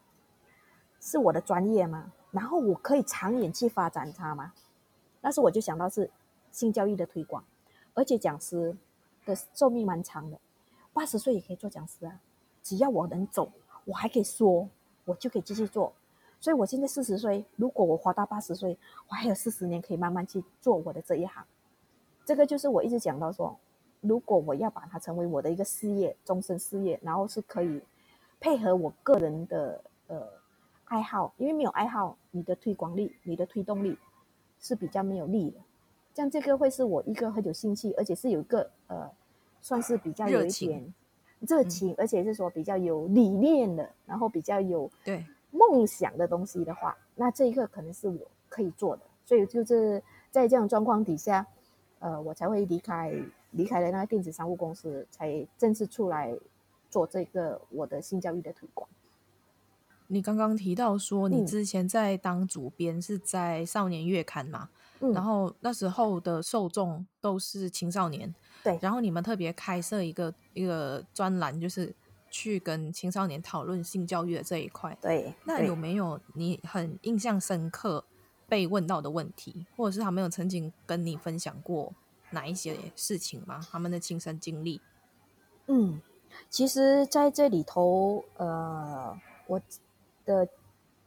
[1.02, 2.14] 是我的专业吗？
[2.32, 4.54] 然后我可以长远去发展它吗？
[5.20, 6.10] 那时我就想到是
[6.50, 7.44] 性教育的推广，
[7.94, 8.78] 而且讲师
[9.26, 10.40] 的寿命蛮长的，
[11.00, 12.20] 八十岁也可以做讲师啊，
[12.62, 13.50] 只要我能走，
[13.86, 14.68] 我还可以说，
[15.06, 15.94] 我就可以继续做。
[16.42, 21.46] 所以，我现在四十岁，如果我活到八十岁，我还有四十年可以慢慢去做我的这一行。
[22.26, 23.58] 这个就是我一直讲到说，
[24.02, 27.82] 如果我要把它成为我的一个事业，终身事业，然后是可以
[28.42, 30.28] 配合我个人的呃
[30.84, 33.98] 爱好，因为没有爱好，你的推广力、你的推动力
[34.60, 35.62] 是比较没有力的。
[36.14, 39.10] 像这个会是我一个很有兴趣，而且是有一个呃，
[39.62, 40.94] 算是比较有一点热情，
[41.42, 45.26] 热情，而且是说比较有理念的，然后比较有对。
[45.52, 48.20] 梦想的东西的话，那这一个可能是我
[48.50, 51.44] 可以做的，所以就是在这样状况底下，
[51.98, 53.12] 呃，我才会离开
[53.50, 56.38] 离开了那个电子商务公司，才正式出来
[56.92, 58.88] 做这个我的性教育的推广。
[60.06, 64.70] 你刚刚提到说，你之前在当主编是在少年月刊嘛？
[65.00, 68.34] 嗯，然后那时候的受众都是青少年，
[68.64, 71.94] 对，然后你们特别开设一个一个专栏，就是。
[72.32, 78.06] 去跟青少年讨论性教育的这一块，对，那有没有你很印象深刻
[78.48, 81.92] 被问到的问题，或者是他们有曾经跟你分享过
[82.30, 83.60] 哪一些事情吗？
[83.72, 84.80] 他们的亲身经历？
[85.66, 86.00] 嗯，
[86.52, 89.60] 其实在这里头，呃，我
[90.24, 90.48] 的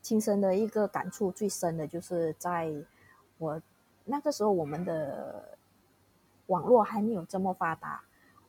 [0.01, 2.75] 亲身的一个感触最深的就是在
[3.39, 3.63] 我
[4.05, 5.57] 那个时候，我们的
[6.47, 8.03] 网络还没有这么发达，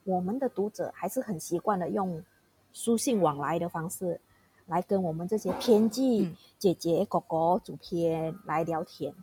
[0.04, 2.24] 我们的读者还是很习惯的用。
[2.76, 4.20] 书信往来的方式，
[4.66, 9.14] 来跟我们这些编辑姐姐、哥哥、主编来聊天，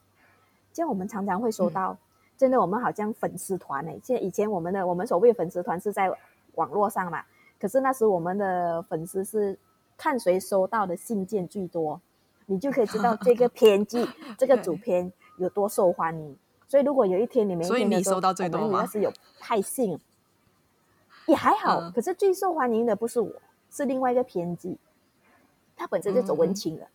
[0.72, 1.98] 这样我们常常会收到，
[2.36, 4.00] 真的，我们好像粉丝团诶。
[4.04, 6.16] 现在以前我们的我们所谓的粉丝团是在
[6.54, 7.24] 网络上嘛，
[7.58, 9.58] 可是那时我们的粉丝是
[9.96, 12.00] 看谁收到的信件最多，
[12.46, 16.36] 你就可以知道这个编辑、 这个主编有多受欢迎。
[16.68, 18.82] 所以如果有一天你们，所以你收到最多吗？
[18.82, 19.98] 那是有派性。
[21.26, 23.30] 也还好，嗯，可是最受欢迎的不是我，
[23.70, 24.76] 是另外一个编辑，
[25.76, 26.90] 他本身就走文青的，嗯，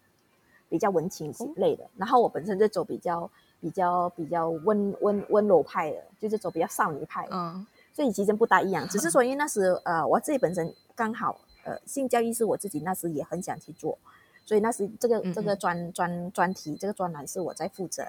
[0.67, 1.85] 比较文青类的。
[1.95, 3.29] 然后我本身就走比较
[3.61, 7.25] 比较比较温温温柔派的，就是走比较少女派。
[7.31, 13.97] 嗯，所以其实不大一样，只是 说因为那时呃我自己本身刚好呃性教育是我自己那时也很想去做，
[14.45, 18.05] 所以那时这个这个专专专题这个专栏是我在负责。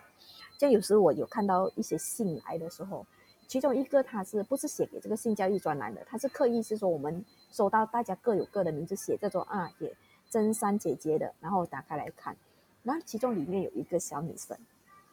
[0.58, 3.04] 就有时我有看到一些信来的时候。
[3.48, 6.04] 其中一个他是不是写给这个性教育专栏的？
[6.04, 9.94] 他是刻意是说我们收到大家各有各的名字写这种啊，给
[10.28, 12.36] 真三姐姐的，然后打开来看，
[12.82, 14.58] 然后其中里面有一个小女生，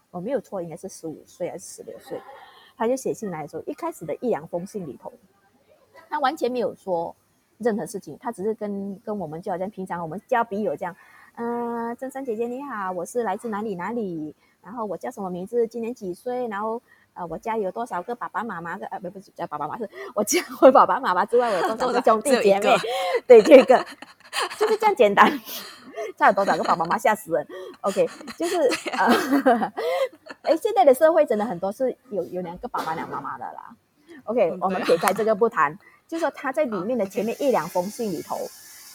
[0.10, 2.20] 我没有错，应该是十五岁还是十六岁，
[2.76, 5.14] 他就写信来的时候，一开始的一两封信里头，
[6.10, 7.16] 他完全没有说
[7.60, 10.96] 任何事情，他只是跟跟我们就好像平常我们交笔友这样，
[11.36, 16.82] 嗯、呃，真三姐姐你好，我是来自哪里哪里，然后我叫什么名字，今年几岁，然后。
[17.16, 18.74] 呃，我家有多少个爸爸妈妈？
[18.90, 22.76] 呃，不不是叫爸爸妈妈，是我家我爸爸妈妈之外，我有多少个兄弟 姐妹？
[23.28, 23.86] 对，这个
[24.58, 25.32] 就是这样简单。
[26.18, 26.98] 差有多少个爸爸妈妈？
[26.98, 27.48] 吓死人。
[27.82, 28.58] OK，就是
[28.98, 29.72] 呃，
[30.42, 33.76] 哎，现在的社会真的很多是有有两个爸爸两妈妈的啦。
[34.24, 38.38] OK，我们撇开这个不谈，就是说他在里面的前面一两封信里头，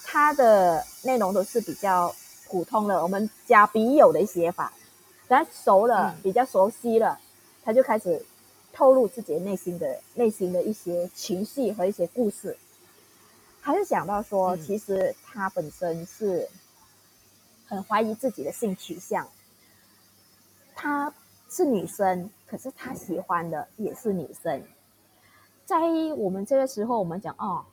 [0.05, 2.12] 他的内容都是比较
[2.48, 4.72] 普通了，我们加笔友的写法，
[5.28, 7.18] 等他熟了，比较熟悉了。
[7.62, 8.24] 他就开始
[8.72, 12.56] 透露自己内心的内心的一些情绪和一些故事，
[13.61, 16.48] 他是想到说，其实他本身是
[17.66, 19.28] 很怀疑自己的性取向。
[20.74, 21.12] 她
[21.50, 24.62] 是女生，可是她喜欢的也是女生。
[25.66, 25.76] 在
[26.16, 27.64] 我们这个时候，我们讲哦，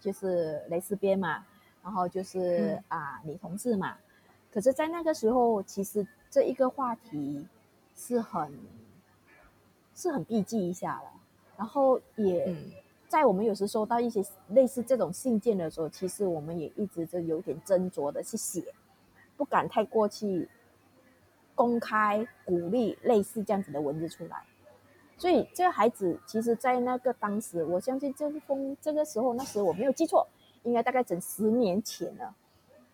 [0.00, 1.44] 就是蕾丝边嘛，
[1.82, 3.96] 然后就是、嗯、啊女同志嘛。
[4.52, 7.46] 可是，在那个时候，其实这一个话题
[7.96, 8.52] 是很
[9.94, 11.10] 是很避忌一下了。
[11.56, 12.54] 然后也
[13.08, 18.62] 在我们有时收到一些类似这种信件的时候，其实我们也一直就有点斟酌的去写，
[19.36, 20.48] 不敢太过去
[21.54, 24.44] 公开鼓励类似这样子的文字出来。
[25.16, 30.26] 所以这个孩子，其实，在那个当时，我相信这封这个时候，那时我没有记错，
[30.64, 32.34] 应该大概整十年前了。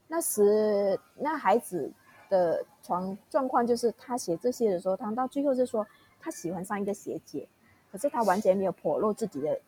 [0.09, 1.92] 那时那孩子
[2.29, 5.87] 的状状况就是，他写这些的时候，他到最后就说
[6.18, 7.49] 他喜欢上一个学姐，
[7.92, 9.61] 可是他完全没有剖露自己的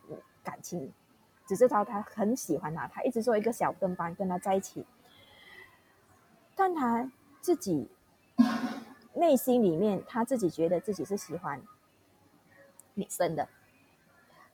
[0.43, 0.93] 感情，
[1.47, 4.85] 只知道他很喜欢他，他一直做一个小跟班跟他在一起，
[6.57, 7.89] 但他自己
[9.15, 11.63] 内心里面，他自己觉得自己是喜欢。
[12.95, 13.49] 女生的，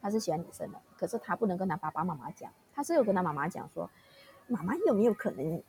[0.00, 3.90] 他是喜欢女生的，可是他不能跟他爸爸妈妈讲，他是有跟他妈妈讲说，
[4.46, 5.60] 妈妈有没有可能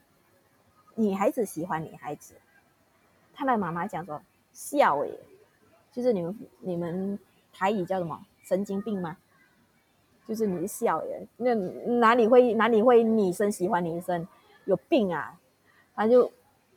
[0.97, 2.33] 女孩子喜欢女孩子？
[3.33, 4.19] 他的妈妈讲说
[4.51, 5.19] 笑诶，
[5.91, 7.17] 就是你们你们
[7.53, 9.15] 台语叫什么神经病吗？
[10.27, 14.27] 就是你是笑诶，那哪里会哪里会女生喜欢女生？
[14.65, 15.39] 有病啊！
[15.95, 16.29] 他就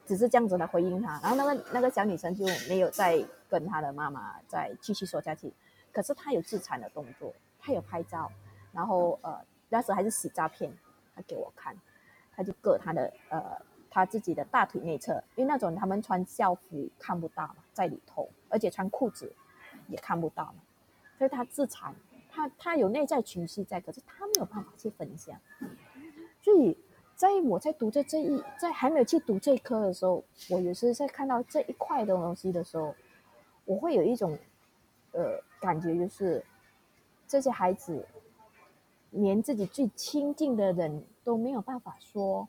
[0.06, 5.52] 只是这样子的回应他，然后那个那个小女生就没有再跟他的妈妈再继续说下去。
[5.90, 8.30] 可是他有自残的动作，他有拍照，
[8.70, 10.72] 然后呃，那时候还是洗照片，
[11.16, 11.76] 他给我看，
[12.36, 19.34] 他就割他的呃他自己的大腿内侧，因为那种他们穿校服看不到嘛，在里头，而且穿裤子
[19.88, 20.62] 也看不到嘛，
[21.18, 21.94] 所以他自残，
[22.30, 25.38] 他他有内在情绪在，可是他没有办法去分享，
[26.40, 26.78] 所以
[27.16, 32.94] 在我在读这这一在还没有去读这一科的时候，我有时在看到这一块的东西的时候，
[33.64, 34.38] 我会有一种。
[35.12, 36.40] 呃，感觉就是
[37.26, 38.06] 这些孩子
[39.10, 42.46] 连自己最亲近的人都没有办法说，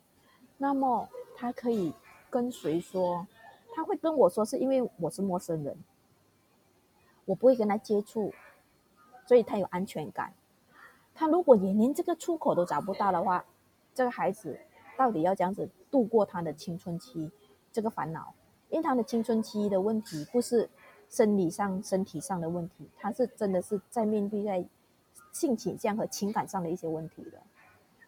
[0.58, 1.08] 那么
[1.42, 1.92] 他可以
[2.30, 3.26] 跟谁说？
[3.74, 5.76] 他会跟我说，是因为我是陌生人，
[7.24, 8.32] 我不会跟他接触，
[9.26, 10.32] 所以他有安全感。
[11.12, 13.44] 他如果也连这个出口都找不到的话，
[13.92, 14.56] 这个孩子
[14.96, 17.32] 到底要这样子度过他的青春期？
[17.72, 18.32] 这个烦恼，
[18.70, 20.70] 因为他的青春期的问题不是。
[21.08, 24.64] 生理上、身体上的问题，他是真的是在面对在
[25.30, 27.38] 性倾向和情感上的一些问题的，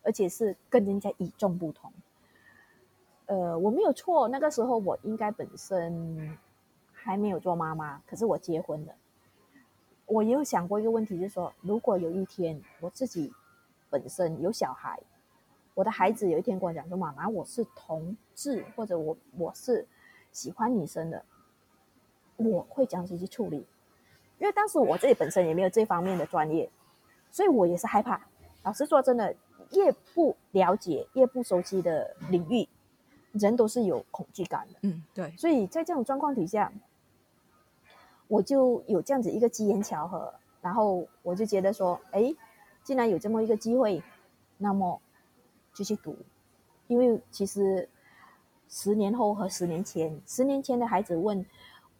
[0.02, 1.92] 而且是跟人家与众不同。
[3.26, 6.38] 呃，我没有错，那个时候我应该本身
[6.92, 8.92] 还没有做妈妈，可是我结婚了。
[10.06, 13.32] 我也有想过一个问题，就是说，如果有一天我自己
[13.88, 15.00] 本身有小孩，
[15.72, 19.86] 我的孩子有一天跟我讲说：“妈妈，我是同志，或者我我是
[20.30, 21.24] 喜欢女生的。”
[22.36, 23.58] 我会这样去处理，
[24.38, 26.68] 因为当时我自己本身也没有这方面的专业，
[27.30, 28.20] 所以我也是害怕。
[28.64, 29.34] 老实说，真的
[29.70, 32.68] 越不了解、越不熟悉的领域，
[33.34, 34.78] 人都是有恐惧感的。
[34.82, 35.32] 嗯，对。
[35.36, 36.72] 所以在这种状况底下，
[38.26, 42.34] 我就有这样子一个机缘巧合，然后我就觉得说，哎，
[42.82, 44.02] 既然有这么一个机会，
[44.56, 45.00] 那么
[45.72, 46.16] 就去读。
[46.86, 47.88] 因为其实
[48.68, 51.44] 十年后和十年前，十年前的孩子问。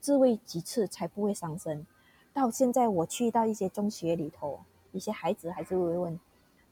[0.01, 1.87] 自慰几次才不会伤身？
[2.35, 4.61] 到现在我去到一些中学里头，
[4.93, 6.21] 一些孩子还是会问：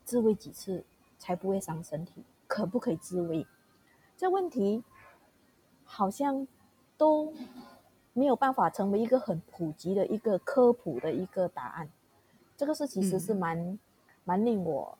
[0.04, 0.84] 自慰几次
[1.18, 2.22] 才不会伤身体？
[2.46, 3.46] 可不可以自慰？
[4.22, 4.84] 这问题
[5.82, 6.46] 好像
[6.96, 7.34] 都
[8.12, 11.88] 没有办法成为一个很普及的一个科普的一个答案。
[12.56, 13.78] 这个是其实是蛮、嗯、
[14.22, 14.96] 蛮令我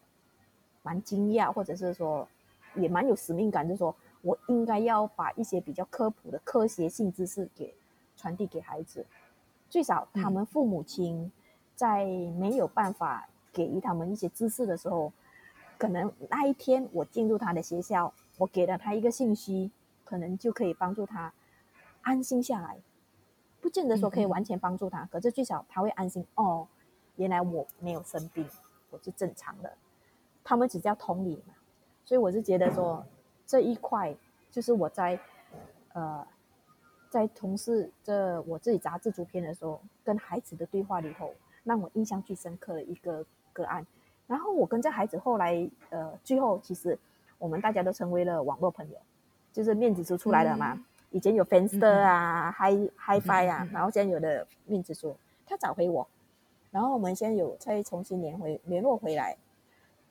[0.83, 2.27] 蛮惊讶，或者是说
[2.75, 7.73] 也蛮有使命感，就是说我应该要把一些比较科普的科学性知识给。
[8.15, 9.07] 传递给孩子，
[9.71, 11.33] 最少他们父母亲
[11.75, 12.05] 在
[12.39, 15.13] 没有办法给予他们一些知识的时候，
[15.79, 19.71] 可能那一天我进入他的学校，我给了他一个信息，
[20.05, 21.33] 可能就可以帮助他
[22.03, 22.79] 安心下来。
[23.61, 26.27] 不见得说可以完全帮助他，可是最少他会安心。
[26.35, 26.67] 哦，
[27.17, 28.49] 原来我没有生病，
[28.91, 29.73] 我是正常的。
[30.43, 31.55] 他们只叫同理嘛，
[32.05, 33.07] 所以我是觉得说
[33.47, 34.15] 这一块
[34.51, 35.19] 就是我在
[35.93, 36.27] 呃。
[37.09, 41.31] 在从事这我自己杂志主编的时候，跟孩子的对话里头，
[41.63, 43.23] 让我印象最深刻的一个
[43.53, 43.87] 个案。
[44.27, 46.99] 然后我跟这孩子后来，呃，最后其实
[47.43, 48.97] 我们大家都成为了网络朋友，
[49.53, 50.75] 就是面子书出来了嘛。
[50.75, 56.07] 嗯、以前有 Friendster 啊、嗯、Hi Hi-Fi 啊，嗯、然后现在有的面子书，他找回我，
[56.71, 59.37] 然后我们现在有再重新联回联络回来，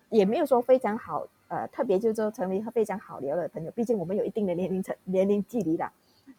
[0.09, 3.71] 也没有说非常好，呃，特别就是说成为非常好聊的朋友。
[3.71, 5.89] 毕竟我们有一定的年龄层年龄距离的。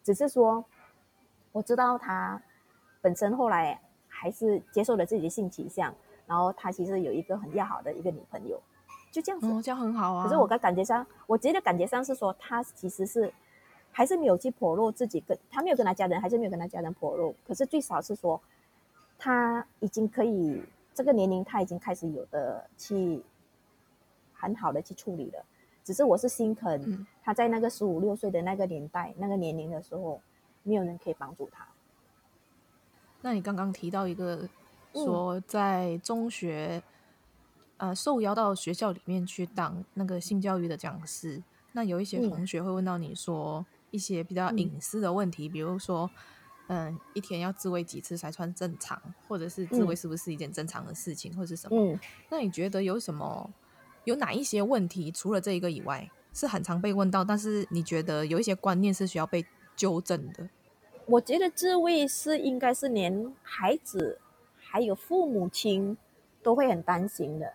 [0.02, 0.62] 只是说，
[1.52, 2.38] 我知道他
[3.00, 5.94] 本身后来还是接受了自己的性取向，
[6.26, 8.60] 然后他其实有一个很要好的一个女朋友，
[9.12, 10.24] 就这样子，哦，这样很好啊。
[10.24, 13.30] 可是我的感觉上，我觉得感觉上是说，他其实是
[13.92, 17.34] 还是没有去剖露自己跟，跟他没有跟他家人，还是没有跟他家人剖露。
[17.46, 18.40] 可是最少是说，
[19.18, 20.62] 他已经可以
[20.94, 23.22] 这个年龄，他已经开始有的去
[24.32, 25.44] 很好的去处理了。
[25.84, 30.22] 只是我是心疼他在那个十五六岁的那个年代、那个年龄的时候，
[30.62, 31.68] 没有人可以帮助他。
[33.20, 34.48] 那你刚刚提到一个
[34.94, 36.82] 说在中学。
[37.82, 46.08] 呃，受邀到学校里面去当那个性教育的讲师，那有一些同学会问到你说一些比较隐私的问题，嗯、比如说，
[46.68, 51.76] 嗯、呃，一天要自慰几次才算正常，或者是自慰是不是一件正常的事情，嗯、或是什么？
[51.76, 51.98] 嗯，
[52.30, 53.50] 那你觉得有什么，
[54.04, 60.48] 有哪一些问题，除了这一个以外，是很常被问到，但是你觉得有一些观念是需要被纠正的？
[61.06, 64.20] 我觉得自慰是应该是连孩子
[64.56, 65.96] 还有父母亲
[66.44, 67.52] 都会很担心的。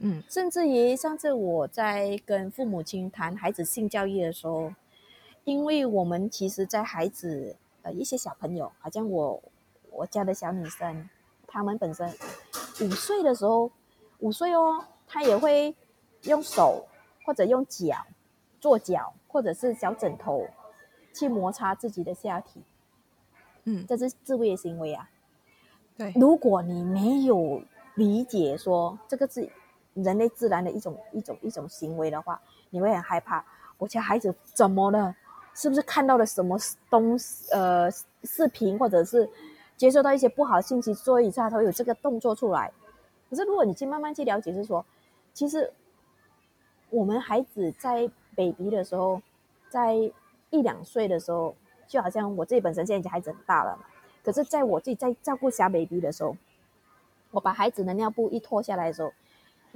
[0.00, 4.72] 嗯，甚至于上次我在跟父母亲谈孩子性教育的时候，
[5.42, 9.42] 因为我们其实，在孩子呃一些小朋友，好像我
[9.90, 11.10] 我家的小女生，
[11.48, 12.08] 他们本身
[12.80, 13.72] 五岁的时候，
[14.20, 15.74] 五岁哦，他也会
[16.22, 16.86] 用手
[17.24, 18.06] 或者用脚
[18.60, 20.46] 做脚，或者是小枕头
[21.12, 22.62] 去摩擦自己的下体，
[23.64, 25.10] 嗯，这是自慰的行为啊。
[25.96, 27.60] 对，如果你没有
[27.96, 29.50] 理解说这个是。
[30.02, 32.40] 人类自然的一种一种一种行为的话，
[32.70, 33.44] 你会很害怕。
[33.78, 35.14] 我家孩子怎么了？
[35.54, 36.56] 是不是看到了什么
[36.88, 37.52] 东西？
[37.52, 37.90] 呃，
[38.22, 39.28] 视频或者是
[39.76, 42.72] 接受到一些不好的信息，所以他会有这个动作出来。
[43.28, 44.84] 可是如果你去慢慢去了解，是说，
[45.34, 45.72] 其实
[46.90, 49.20] 我们孩子在 baby 的时候，
[49.68, 49.94] 在
[50.50, 51.54] 一两岁的时候，
[51.86, 53.84] 就好像我自己本身现在孩子很大了嘛。
[54.24, 56.36] 可是在我自己在照顾小 baby 的时候，
[57.30, 59.12] 我把孩子的尿布一脱下来的时候。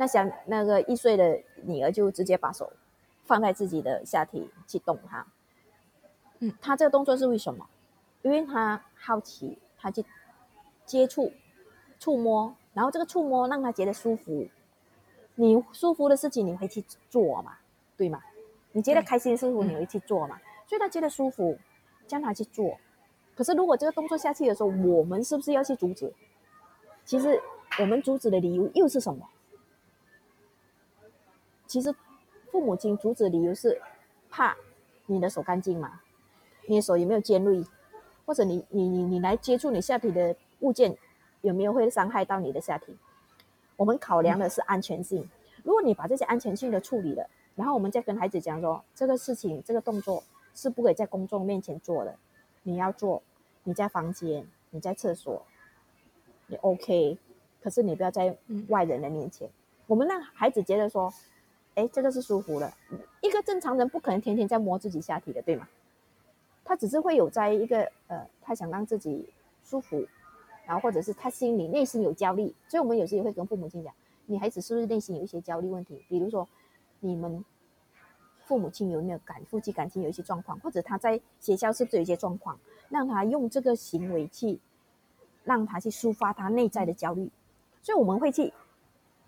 [0.03, 2.72] 那小那个一岁的女儿就直接把手
[3.22, 5.24] 放在自己的下体去动它，
[6.40, 7.68] 嗯，他这个动作是为什么？
[8.22, 10.05] 因为他好奇，他去
[10.84, 11.32] 接触、
[12.00, 14.48] 触摸，然后这个触摸让他觉得舒服。
[15.36, 17.59] 你舒服的事情你会去做嘛？
[17.96, 18.20] 对吗？
[18.72, 20.40] 你觉得开心舒服你会去做嘛？
[20.66, 21.57] 所以他觉得舒服，
[22.09, 22.76] 叫他去做。
[23.36, 26.12] 可是如果这个动作下去的时候，我们是不是要去阻止？
[27.05, 27.40] 其实
[27.78, 29.28] 我们阻止的理由又是什么？
[31.72, 31.90] 其实，
[32.50, 33.80] 父母亲阻止理由是
[34.28, 34.54] 怕
[35.06, 36.02] 你的手干净嘛？
[36.66, 37.64] 你的手有没有尖锐？
[38.26, 40.94] 或者你你你你来接触你下体的物件
[41.40, 42.94] 有没有会伤害到你的下体？
[43.76, 45.26] 我们考量的是安全性。
[45.62, 50.22] 如果你把这些安全性的处理了，然后我们再跟孩子讲说，这个事情这个动作
[50.54, 52.14] 是不可以在公众面前做的。
[52.64, 53.22] 你要做，
[53.64, 55.42] 你在房间，你在厕所，
[56.48, 57.16] 你 OK，
[57.62, 58.36] 可是你不要在
[58.68, 59.48] 外人的面前。
[59.86, 61.10] 我们让孩子觉得说。
[61.74, 62.72] 哎，这个是舒服的。
[63.22, 65.68] 一个正常人不可能天天在摸自己下体的，对吗？
[66.64, 69.28] 他只是会有在一个呃，他想让自己
[69.64, 70.06] 舒服，
[70.66, 72.54] 然后或者是他心里内心有焦虑。
[72.68, 73.92] 所以我们有时也会跟父母亲讲，
[74.26, 76.04] 女孩子是不是内心有一些焦虑问题？
[76.08, 76.46] 比如说，
[77.00, 77.44] 你们
[78.44, 82.58] 父母亲有没有感夫妻感情有一些状况，或者他在学校是不是有一些状况，
[82.90, 84.60] 让他用这个行为去
[85.42, 87.30] 让他去抒发他内在的焦虑。
[87.82, 88.52] 所以我们会去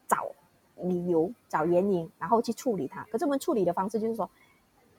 [0.07, 0.31] 找。
[0.77, 3.05] 理由找原因，然后去处理它。
[3.11, 4.29] 可是我们处理的方式就是说，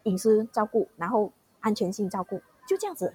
[0.04, 3.14] 隐私照顾，然后安全性照顾，就这样子。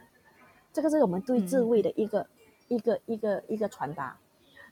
[0.73, 2.29] 这个是我们对自慰的一个、嗯、
[2.69, 4.17] 一个一个一个传达。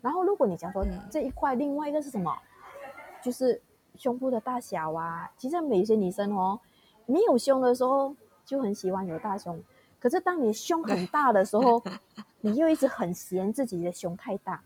[0.01, 2.37] 然后如果你讲说这一块，另外一个是什么？
[3.23, 3.61] 就是
[3.97, 5.29] 胸部的大小啊。
[5.37, 6.61] 其实每些女生哦，
[7.07, 8.15] 没有胸的时候
[8.45, 9.61] 就很喜欢有大胸，
[9.99, 11.83] 可是当你胸很大的时候，
[12.41, 14.63] 你又一直很嫌自己的胸太大。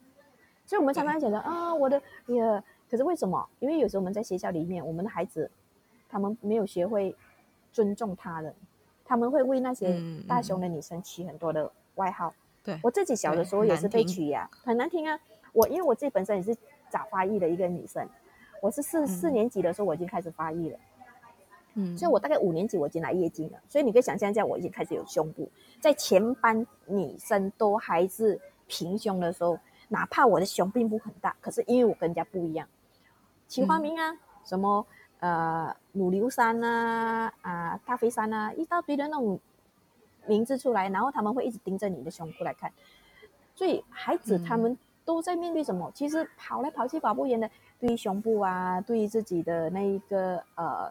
[0.67, 2.63] 所以我们常常觉得啊，我的也。
[2.93, 3.49] 可是为什么？
[3.59, 5.51] 因为有时候我们在学校里面，我们的孩子
[6.11, 7.17] 他们没有学会
[7.73, 8.55] 尊重他人，
[9.03, 12.35] 他们会为那些大胸的女生取很多的外号。
[12.63, 15.19] 对，我自己小的时候也是被取呀，很难听啊。
[15.55, 16.55] 我因为我自己本身也是
[16.91, 18.07] 早发育的一个女生，
[18.61, 20.79] 我是四四年级的时候我已经开始发育了，
[21.73, 25.49] 嗯，所以我大概五年级我已经来月经了，所以你可以想象一下，我已经开始有胸部，
[25.81, 32.69] 在全班女生都还是平胸的时候，哪怕我的胸并不很大，可是因为我跟人家不一样。
[33.53, 34.87] 起花名啊，嗯、什么
[35.21, 39.39] 呃鲁流山啊啊大飞山啊，一大堆的那种
[40.27, 42.73] 名字出来，然后他们会一直盯着你的胸部来看，
[43.55, 45.87] 所以孩子他们都在面对什么？
[45.91, 50.91] 嗯、其实跑来跑去跑不远的，对于胸部啊，对于自己的那一个呃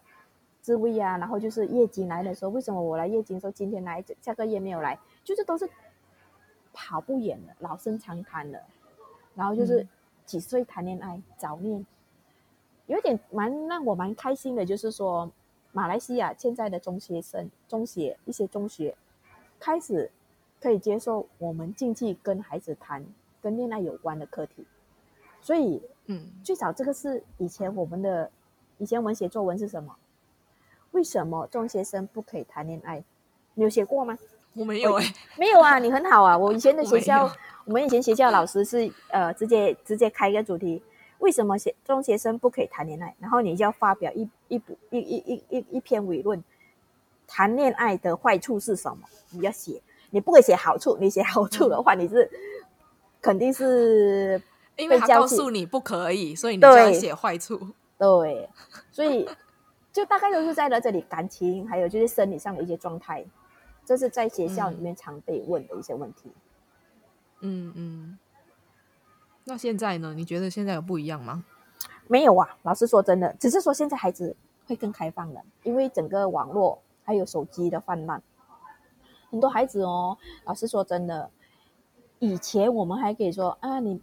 [0.62, 5.68] 自慰啊，然后就是月经来的时候，为什么我来月经的时候今天来，下个月没有来，就是都是
[6.74, 8.64] 跑不远的，老生常谈的，
[9.34, 9.88] 然后就是
[10.28, 11.20] 几岁谈恋爱？
[11.40, 11.84] 早恋。
[12.92, 15.32] 有点蛮让我蛮开心的，就是说，
[15.72, 18.94] 马来西亚现在的中学生、中学一些中学
[19.62, 20.12] 开始
[20.60, 23.06] 可以接受我们进去跟孩子谈
[23.42, 24.66] 跟恋爱有关的课题，
[25.40, 28.30] 所以，嗯，最早这个是以前我们的
[28.78, 29.96] 以前我们写作文是什么？
[30.92, 33.02] 为什么中学生不可以谈恋爱？
[33.54, 34.18] 你有写过吗？
[34.54, 36.38] 我没有哎、欸，没有啊，你很好啊。
[36.38, 37.32] 我以前的学校， 我，
[37.68, 40.84] 我们以前学校老师是呃，直接直接开一个主题。
[41.22, 43.16] 为什么学中学生不可以谈恋爱？
[43.20, 46.44] 然后你就要发表一一部一一一一一篇伟论，
[47.28, 49.08] 谈恋爱的坏处是什么？
[49.30, 50.98] 你要写，你不可以写好处。
[51.00, 52.30] 你写好处的话，你是
[53.22, 54.42] 肯定是
[54.76, 57.68] 因为他告诉你不可以，所以你就要写坏处。
[58.00, 58.50] 对，
[58.92, 59.30] 所以
[59.94, 63.24] 就大概都是在了这里，感情还有就是生理上的一些状态，
[63.86, 66.32] 这是在学校里面常被问的一些问题。
[67.42, 67.74] 嗯嗯。
[67.76, 68.18] 嗯
[69.44, 70.14] 那现在呢？
[70.14, 71.44] 你觉得现在有不一样吗？
[72.08, 74.36] 没有啊，老实说真的，只是说现在孩子
[74.68, 78.22] 会更开放了，因为整个网络还有手机的泛滥，
[79.32, 81.32] 很多孩子哦，老实说真的，
[82.20, 84.00] 以前我们还可以说啊，你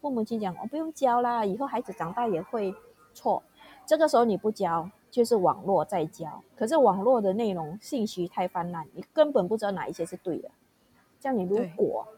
[0.00, 2.74] 父母亲讲我不用教啦，以后孩子长大也会
[3.14, 3.42] 错，
[3.86, 10.50] 这个时候你不教，就是网络在教，可是网络的内容信息太泛滥，你根本不知道哪一些是对的，
[11.20, 12.08] 像你如果。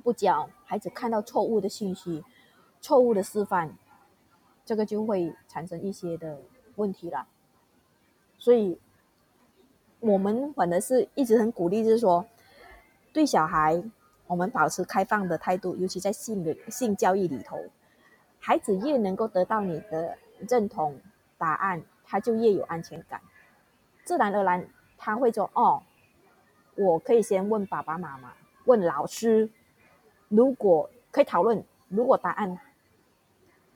[0.00, 2.24] 不教孩子看到错误的信息、
[2.80, 3.70] 错误的示范，
[4.64, 6.40] 这个就会产生一些的
[6.76, 7.26] 问题了。
[8.38, 8.80] 所以，
[10.00, 12.24] 我们反而是一直很鼓励，就是说，
[13.12, 13.82] 对小孩
[14.26, 17.58] 我们保持开放的态度，尤其在性的性教育里头，
[18.38, 20.16] 孩子越能够得到你的
[20.48, 20.98] 认同
[21.36, 23.20] 答案，他就越有安全感，
[24.04, 25.82] 自然而然他会说：“哦，
[26.76, 28.32] 我可以先问爸爸妈妈，
[28.64, 29.50] 问老师。”
[30.30, 32.56] 如果可以讨论，如果答案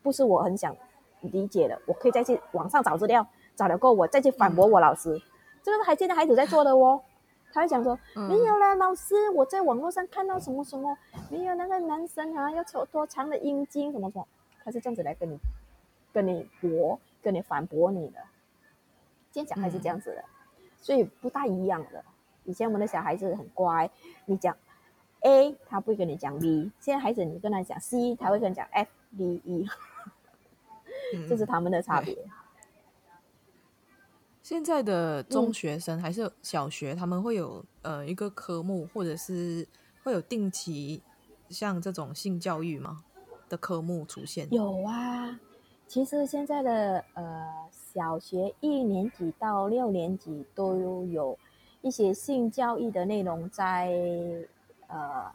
[0.04, 0.74] 不是我很想
[1.20, 3.26] 理解的，我可以再去网上找资料，
[3.56, 5.16] 找了过后我再去反驳我老师。
[5.16, 5.22] 嗯、
[5.64, 7.02] 这个是还现在孩子在做的哦。
[7.52, 10.96] 他会讲说、嗯、没有啦，老师，我在网络上看到什么什么，
[11.28, 14.26] 没有那个男生啊要抽多长的阴茎什么什么，
[14.64, 15.36] 他是这样子来跟你
[16.12, 18.20] 跟你驳，跟你反驳你的。
[19.32, 20.20] 今天小孩是这样子的，
[20.58, 22.04] 嗯、所以不大一样的。
[22.44, 23.90] 以前我们的小孩子很乖，
[24.26, 24.56] 你讲。
[25.24, 29.66] A 他不会跟你讲 B，现在孩子你跟他讲 C，他会跟你讲 F、D、E，
[31.26, 32.14] 这是他们的差别。
[34.42, 39.66] 现在的中学生还是小学，嗯、他们会有呃一个科目，或者是
[40.02, 41.02] 会有定期
[41.48, 43.02] 像这种性教育吗
[43.48, 44.46] 的科目出现？
[44.52, 45.40] 有啊，
[45.88, 51.38] 其实现在的呃小学一年级到六年级都有
[51.80, 53.90] 一些性教育的内容在。
[54.94, 55.32] 呃，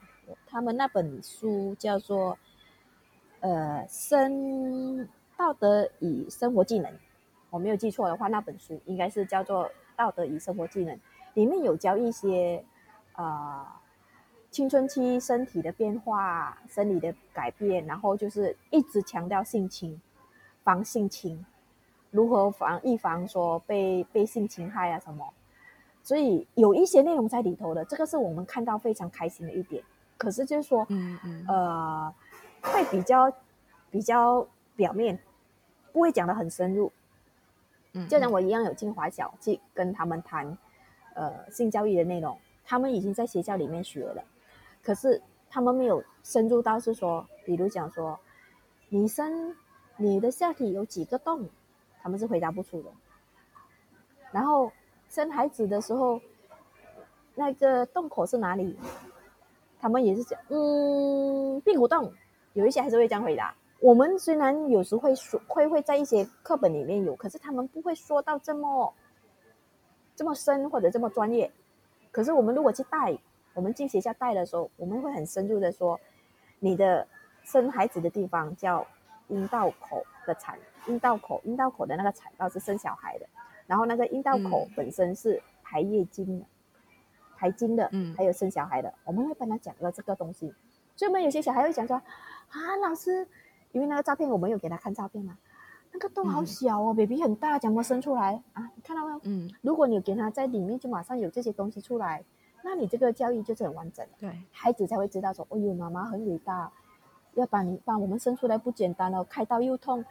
[0.47, 2.33] 他们那本书叫做
[3.41, 5.05] 《呃生
[5.35, 6.89] 道德与生活技能》，
[7.49, 9.65] 我没有记错的话，那本书应该是叫做
[9.97, 10.95] 《道德与生活技能》，
[11.33, 12.63] 里面有教一些
[13.17, 13.67] 呃
[14.49, 20.01] 青春期身体的变化、生理的改变，然后就是一直强调性侵、
[20.63, 21.45] 防性侵，
[22.11, 25.33] 如何防预防说被被性侵害啊什么。
[26.09, 29.83] 所以有一些内容在里头的，这个是我们看到非常开心的一点。
[30.17, 32.15] 可是就是说，嗯嗯，呃，
[32.63, 33.31] 会比较
[33.91, 35.19] 比较表面，
[35.93, 36.91] 不会讲的很深入。
[37.93, 40.57] 嗯，就像我一样有进华小去跟他们谈，
[41.13, 42.35] 呃，性教育的内容，
[42.65, 44.23] 他们已经在学校里面学了，
[44.81, 48.19] 可是他们没有深入到是说，比如讲说，
[48.89, 49.55] 女生
[49.95, 51.47] 你的下体有几个洞，
[52.01, 52.89] 他们是回答不出的。
[54.31, 54.71] 然后。
[55.09, 56.21] 生孩子的时候，
[57.35, 58.77] 那个洞口是哪里？
[59.81, 62.13] 他们也是讲，嗯，屁股洞。
[62.53, 63.53] 有一些还是会这样回答。
[63.79, 68.93] 我们虽然有时会说，会会在一些课本里面有，可是他们不会说到这么
[70.15, 71.49] 这么深或者这么专业。
[72.11, 73.17] 可是我们如果去带，
[73.53, 75.99] 我们进学校带的时候，我们会很深入的说，
[76.59, 77.07] 你的
[77.43, 78.85] 生孩子的地方叫
[79.29, 83.25] 阴道口的产，阴道口，阴道口的那个产道是生小孩的。
[83.69, 86.49] 然后那个阴道口本身是排月经的，嗯、
[87.37, 90.51] 排经的，嗯，还有生小孩的，我们会帮他讲了这个东西。
[90.95, 93.27] 所以我们有些小孩会讲说啊，老师，
[93.71, 95.37] 因为那个照片我们有给他看照片嘛，
[95.91, 98.71] 那个洞好小哦、嗯、，baby 很大，怎么生出来啊？
[98.75, 99.21] 你看到没有？
[99.25, 102.23] 嗯，如果你给他在里面，就马上有这些东西出来，
[102.63, 104.13] 那你这个教育就是很完整的。
[104.19, 106.71] 对，孩子才会知道说，哦呦，妈妈很伟大，
[107.35, 110.03] 要把你把我们生出来不简单哦，开刀又痛，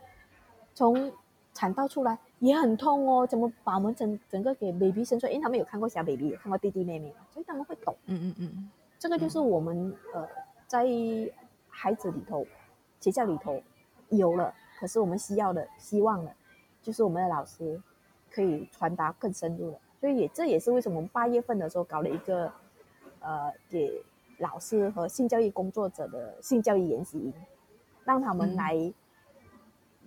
[0.75, 1.13] 从
[1.53, 2.19] 产道出来。
[2.41, 5.33] 也很痛哦，怎么把我们整整个给 baby 生出来？
[5.33, 7.95] 因为他们有看过小 baby，有看过弟弟妹妹，所以他们会懂。
[8.07, 10.29] 嗯嗯嗯，这个就是我们、嗯、呃
[10.67, 10.87] 在
[11.69, 12.47] 孩子里头、
[13.01, 13.61] 学校里头
[14.11, 16.33] 有了，可是我们需要的、希望的，
[16.83, 17.81] 就是我们的老师
[18.31, 19.79] 可以传达更深入的。
[20.01, 22.53] 所以也这也是为什么我们八月份的时候搞了一个，
[23.21, 24.01] 呃，给
[24.39, 27.33] 老师和性教育工作者的性教育研习营，
[28.05, 28.93] 让他们来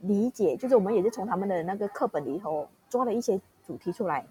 [0.01, 4.25] 理解，嗯、就是我们也是从他们的那个课本里头抓了一些主题出来，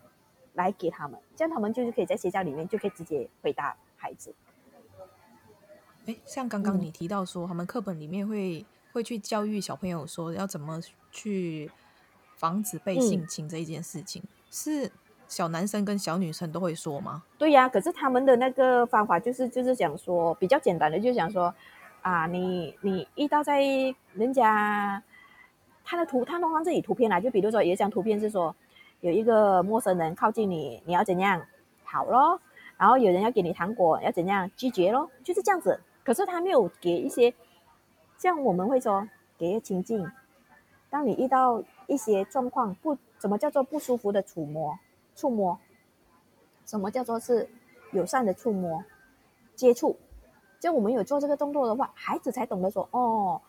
[0.54, 4.34] 来给他们，这样他们就是可以在学校里面就可以直接回答孩子。
[6.06, 11.70] 哎，像刚刚你提到说，嗯、他们课本里面会会去教育小朋友说要怎么去
[12.36, 14.92] 防止被性侵这一件事情，嗯、是。
[15.30, 17.22] 小男生跟小女生都会说吗？
[17.38, 21.54] 对呀、啊，可是他们的那个方法就是就是讲说比较简单的，就想说
[22.02, 23.62] 啊，你你遇到在
[24.14, 25.00] 人家
[25.84, 28.54] 他的图，他弄上自己图片来，就比如说有一张图片是说
[29.00, 31.42] 有一个陌生人靠近你，你要怎样？
[31.84, 32.40] 好咯，
[32.76, 34.50] 然后有人要给你糖果，要怎样？
[34.56, 35.80] 拒绝咯，就是这样子。
[36.04, 37.34] 可是他没有给一些，
[38.16, 40.10] 像我们会说给一个情境，
[40.88, 44.78] 当你遇到一些状况不怎么叫做不舒服的触摸。
[45.16, 45.58] 触摸，
[46.64, 47.50] 什么叫做是
[47.92, 48.82] 友善的触摸、
[49.54, 49.98] 接触？
[50.58, 53.42] 就我们有做这个动作的话，孩子才懂得说哦，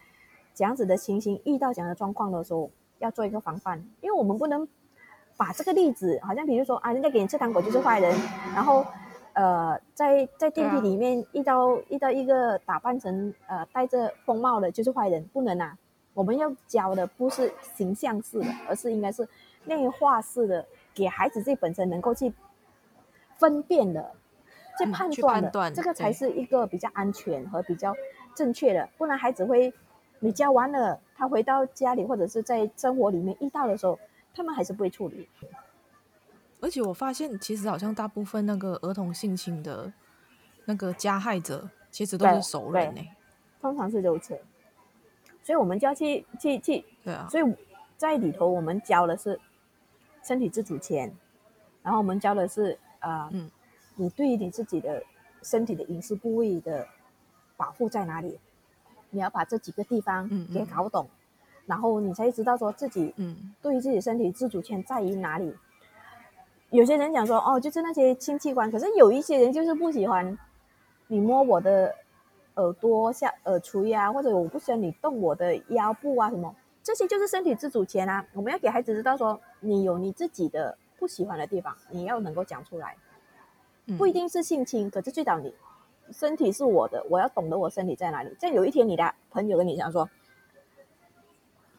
[0.54, 3.78] 这样子的情形遇到这样的状况的时候，要做一个防范。
[4.02, 4.68] 因为我们不能
[5.38, 8.16] 把这个例子，好像比如说啊，人家给你吃糖果就是坏人，
[8.54, 8.86] 然后
[9.34, 15.78] 呃，在在电梯里面遇到、啊、遇到一个打扮成呃戴着风帽的就是坏人，不能啊。
[16.14, 19.28] 我们要教的不是形象式的，而是应该是
[19.66, 20.66] 内化式的。
[20.94, 22.34] 给孩子自己本身能够去
[23.38, 24.12] 分辨的，
[24.78, 27.96] 去判断的，嗯、断这个才是一个比较安全和比较
[28.36, 28.90] 正确的。
[28.98, 29.74] 不然孩子会，
[30.22, 34.00] 你教完了，他回到家里或者是在生活里面遇到的时候，
[34.34, 35.28] 他们还是不会处理。
[36.62, 39.92] 而且我发现，其实好像大部分那个儿童性侵的
[40.64, 43.02] 那个加害者，其实都是熟人呢。
[43.60, 44.40] 通常是如此，
[45.44, 47.28] 所以我们就要去去去，对啊。
[47.30, 47.56] 所以
[47.98, 49.38] 在里头，我们教的是。
[50.24, 51.12] 身体自主权，
[51.82, 53.50] 然后我们教的是呃，嗯，
[53.96, 55.04] 你对于你自己的
[55.42, 56.88] 身体的隐私部位的
[57.58, 58.40] 保护在哪里？
[59.12, 65.56] 你要把这几个地方给搞懂，嗯嗯，然后你才知道说自己嗯，对于自己身体自主权在于哪里。
[66.72, 70.38] 有些人讲说哦，就是那些性器官，可是有一些人就是不喜欢
[71.08, 71.94] 你摸我的
[72.56, 76.56] 耳朵下耳垂呀，或者我不喜欢你动我的腰部啊什么。
[76.84, 78.26] 这些就是身体自主权啊！
[78.34, 82.98] 我们要给孩子知道说，你有你自己的不喜欢的地方，你要能够讲出来，
[84.00, 85.54] 不一定是性侵，可是最早你
[86.12, 88.36] 身体是我的，我要懂得我身体在哪里。
[88.38, 90.10] 在有一天，你的朋友跟你讲说：“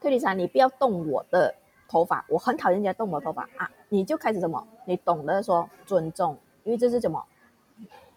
[0.00, 1.54] 特丽莎，你不要动我的
[1.88, 4.66] 头发，我很讨厌人家动我的头发啊！”你就开始什么？
[4.84, 7.24] 你懂得说尊重，因为这是什么？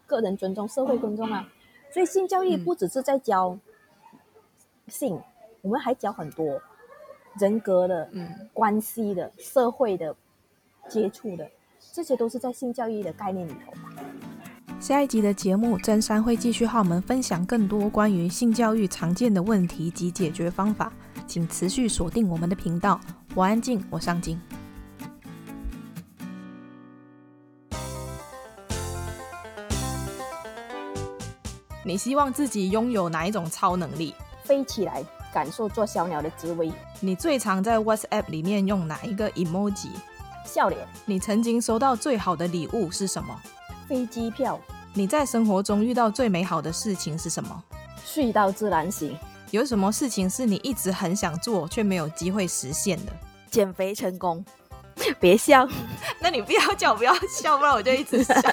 [0.07, 1.47] 个人尊重、社会尊重啊！
[1.91, 3.57] 所以性教育不只是在教
[4.87, 5.21] 性，
[5.61, 6.61] 我们还教很多。
[7.37, 10.15] 人格的、嗯，关系的、社会的
[10.87, 11.45] 接触的，
[11.91, 13.73] 这些都是在性教育的概念里头。
[14.79, 20.93] 下一集的节目，真山会继续和我们分享更多关于性教育常见的问题及解决方法，
[21.25, 22.99] 请持续锁定我们的频道。
[23.33, 24.39] 我安静，我上进。
[31.83, 34.13] 你希望自己拥有哪一种超能力？
[34.43, 35.03] 飞起来。
[35.33, 36.71] 感受做小鸟的滋味。
[37.01, 39.89] 你最常在 WhatsApp 里面用哪一个 emoji？
[40.45, 40.87] 笑脸。
[41.03, 43.35] 你曾经收到最好的礼物是什么？
[43.87, 44.59] 飞机票。
[44.93, 47.63] 你在生活中遇到最美好的事情是什么？
[48.05, 49.17] 睡到自然醒。
[49.51, 53.11] 有什么事情是你一直很想做却没有机会实现的？
[53.49, 54.43] 减肥成功。
[55.19, 55.67] 别笑，
[56.19, 58.33] 那你不要叫，不要笑，不然我就一直笑。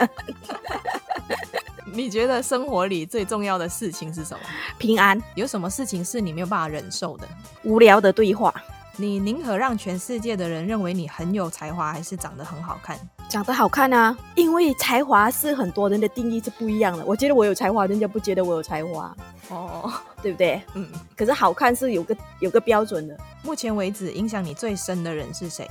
[1.95, 4.41] 你觉得生活里最重要的事情是什么？
[4.79, 5.21] 平安。
[5.35, 7.29] 有什么事情是你没有办法忍受的？
[7.63, 8.53] 无聊的对话。
[8.97, 12.99] 你宁可让全世界的人认为你很有才华，还是长得很好看？
[13.29, 17.05] 长得好看啊，因为才华是很多人的定义是不一样的。
[17.07, 19.17] 我觉得我有才华，人家不觉得我有才华。
[19.49, 19.91] 哦，
[20.21, 20.61] 对不对？
[20.75, 20.87] 嗯。
[21.17, 23.19] 可是好看是有个有个标准的。
[23.43, 25.69] 目前为止，影响你最深的人是谁？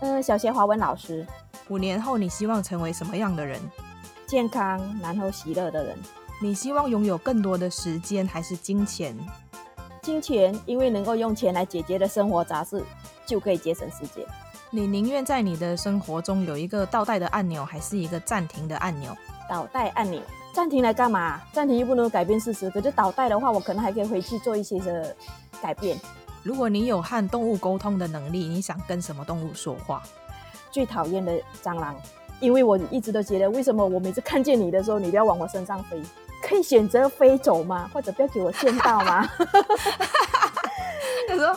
[0.00, 1.26] 呃，小学华文老师。
[1.68, 3.58] 五年后，你希望成为什么样的人？
[4.26, 5.96] 健康然后喜乐的人，
[6.40, 9.16] 你希望拥有更多的时间还是金钱？
[10.02, 12.82] 金钱，因为能够用钱来解决的生活杂事，
[13.24, 14.26] 就可以节省时间。
[14.68, 19.16] 你宁愿在你的生活中有一个倒带的按钮，还是一个暂停的按钮？
[19.48, 20.20] 倒带按钮，
[20.52, 21.40] 暂停来干嘛？
[21.52, 25.14] 暂停又不能改变事实，可是倒带的话，我可能还可以回去做一些的
[25.62, 25.96] 改变。
[26.42, 30.02] 如果你有和动物沟通的能力，你想跟什么动物说话？
[30.72, 31.32] 最讨厌的
[31.62, 31.94] 蟑螂。
[32.40, 36.02] 因为我一直都觉得，为什么我每次看见你的时候，你都要往我身上飞？
[36.42, 37.88] 可以选择飞走吗？
[37.94, 39.26] 或者不要给我见到吗？
[41.28, 41.56] 他说：“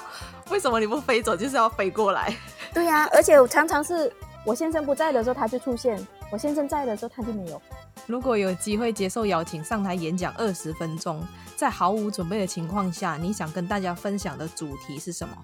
[0.51, 2.33] 为什么你不飞走，就是要飞过来？
[2.73, 4.11] 对呀、啊，而且我常常是
[4.45, 7.61] 我先生不在的时候他就出现，我先生在的时候他就没有。
[8.05, 11.25] 如果有机会接受邀请上台演讲二十分钟，
[11.55, 15.35] 在毫无准备的情况下，你想跟大家分享的主题是什么？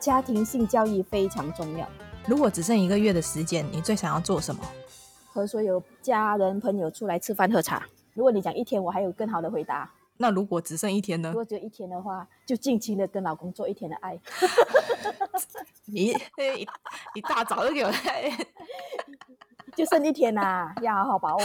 [0.00, 1.88] 家庭性教育非常重要。
[2.26, 4.60] 如果只剩一个月的时间，你最想要做什么？
[5.32, 7.82] 和所有家人朋友出来吃饭喝茶。
[8.14, 9.90] 如果你讲一天，我还有更好的回答。
[10.16, 11.30] 那如果只剩一天呢？
[11.30, 14.18] 如果只有一天的话，就尽情的跟老公做一天的爱。
[15.86, 16.66] 你 一
[17.14, 17.90] 一大早就给我，
[19.76, 21.42] 就剩一天啦、啊，要好好把握。